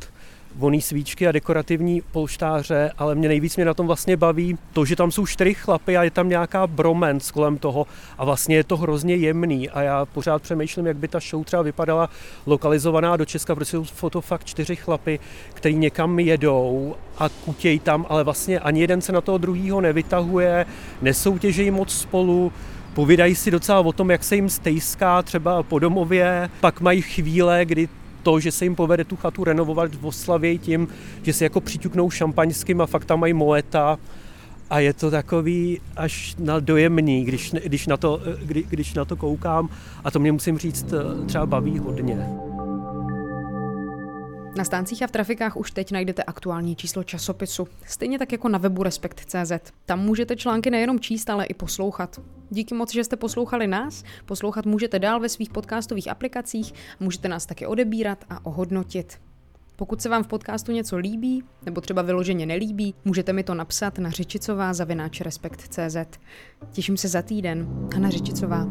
voný 0.56 0.80
svíčky 0.80 1.28
a 1.28 1.32
dekorativní 1.32 2.02
polštáře, 2.12 2.90
ale 2.98 3.14
mě 3.14 3.28
nejvíc 3.28 3.56
mě 3.56 3.64
na 3.64 3.74
tom 3.74 3.86
vlastně 3.86 4.16
baví 4.16 4.58
to, 4.72 4.84
že 4.84 4.96
tam 4.96 5.10
jsou 5.10 5.26
čtyři 5.26 5.54
chlapy 5.54 5.96
a 5.96 6.02
je 6.02 6.10
tam 6.10 6.28
nějaká 6.28 6.66
bromance 6.66 7.32
kolem 7.32 7.58
toho 7.58 7.86
a 8.18 8.24
vlastně 8.24 8.56
je 8.56 8.64
to 8.64 8.76
hrozně 8.76 9.14
jemný. 9.14 9.70
A 9.70 9.82
já 9.82 10.06
pořád 10.06 10.42
přemýšlím, 10.42 10.86
jak 10.86 10.96
by 10.96 11.08
ta 11.08 11.20
show 11.20 11.44
třeba 11.44 11.62
vypadala 11.62 12.10
lokalizovaná 12.46 13.16
do 13.16 13.24
Česka, 13.24 13.54
protože 13.54 13.78
jsou 13.84 14.10
to 14.10 14.20
fakt 14.20 14.44
čtyři 14.44 14.76
chlapy, 14.76 15.20
který 15.54 15.74
někam 15.74 16.18
jedou 16.18 16.94
a 17.18 17.28
kutějí 17.28 17.78
tam, 17.78 18.06
ale 18.08 18.24
vlastně 18.24 18.58
ani 18.58 18.80
jeden 18.80 19.00
se 19.00 19.12
na 19.12 19.20
toho 19.20 19.38
druhýho 19.38 19.80
nevytahuje, 19.80 20.66
nesoutěžejí 21.02 21.70
moc 21.70 21.92
spolu, 21.92 22.52
povídají 22.94 23.34
si 23.34 23.50
docela 23.50 23.80
o 23.80 23.92
tom, 23.92 24.10
jak 24.10 24.24
se 24.24 24.36
jim 24.36 24.48
stejská 24.48 25.22
třeba 25.22 25.62
po 25.62 25.78
domově, 25.78 26.50
pak 26.60 26.80
mají 26.80 27.02
chvíle, 27.02 27.64
kdy 27.64 27.88
to, 28.22 28.40
že 28.40 28.52
se 28.52 28.64
jim 28.64 28.74
povede 28.74 29.04
tu 29.04 29.16
chatu 29.16 29.44
renovovat 29.44 29.94
v 29.94 30.06
Oslavě 30.06 30.58
tím, 30.58 30.88
že 31.22 31.32
se 31.32 31.44
jako 31.44 31.60
přiťuknou 31.60 32.10
šampaňským 32.10 32.80
a 32.80 32.86
fakt 32.86 33.04
tam 33.04 33.20
mají 33.20 33.32
moeta 33.32 33.98
a 34.70 34.78
je 34.78 34.92
to 34.92 35.10
takový 35.10 35.80
až 35.96 36.36
na 36.38 36.60
dojemný, 36.60 37.24
když, 37.24 37.52
když, 37.64 37.86
na 37.86 37.96
to, 37.96 38.20
kdy, 38.42 38.64
když 38.68 38.94
na 38.94 39.04
to 39.04 39.16
koukám 39.16 39.68
a 40.04 40.10
to 40.10 40.18
mě 40.18 40.32
musím 40.32 40.58
říct 40.58 40.94
třeba 41.26 41.46
baví 41.46 41.78
hodně. 41.78 42.28
Na 44.56 44.64
stáncích 44.64 45.02
a 45.02 45.06
v 45.06 45.10
trafikách 45.10 45.56
už 45.56 45.70
teď 45.70 45.92
najdete 45.92 46.22
aktuální 46.22 46.76
číslo 46.76 47.04
časopisu, 47.04 47.68
stejně 47.86 48.18
tak 48.18 48.32
jako 48.32 48.48
na 48.48 48.58
webu 48.58 48.82
Respekt.cz. 48.82 49.52
Tam 49.86 50.00
můžete 50.00 50.36
články 50.36 50.70
nejenom 50.70 51.00
číst, 51.00 51.30
ale 51.30 51.44
i 51.44 51.54
poslouchat. 51.54 52.20
Díky 52.50 52.74
moc, 52.74 52.92
že 52.92 53.04
jste 53.04 53.16
poslouchali 53.16 53.66
nás, 53.66 54.04
poslouchat 54.26 54.66
můžete 54.66 54.98
dál 54.98 55.20
ve 55.20 55.28
svých 55.28 55.50
podcastových 55.50 56.10
aplikacích, 56.10 56.74
můžete 57.00 57.28
nás 57.28 57.46
taky 57.46 57.66
odebírat 57.66 58.24
a 58.30 58.46
ohodnotit. 58.46 59.20
Pokud 59.76 60.02
se 60.02 60.08
vám 60.08 60.24
v 60.24 60.28
podcastu 60.28 60.72
něco 60.72 60.96
líbí, 60.96 61.44
nebo 61.66 61.80
třeba 61.80 62.02
vyloženě 62.02 62.46
nelíbí, 62.46 62.94
můžete 63.04 63.32
mi 63.32 63.44
to 63.44 63.54
napsat 63.54 63.98
na 63.98 64.10
řečicová 64.10 64.74
zavináč 64.74 65.20
Respekt.cz. 65.20 66.18
Těším 66.72 66.96
se 66.96 67.08
za 67.08 67.22
týden. 67.22 67.88
Hana 67.94 68.10
Řečicová. 68.10 68.66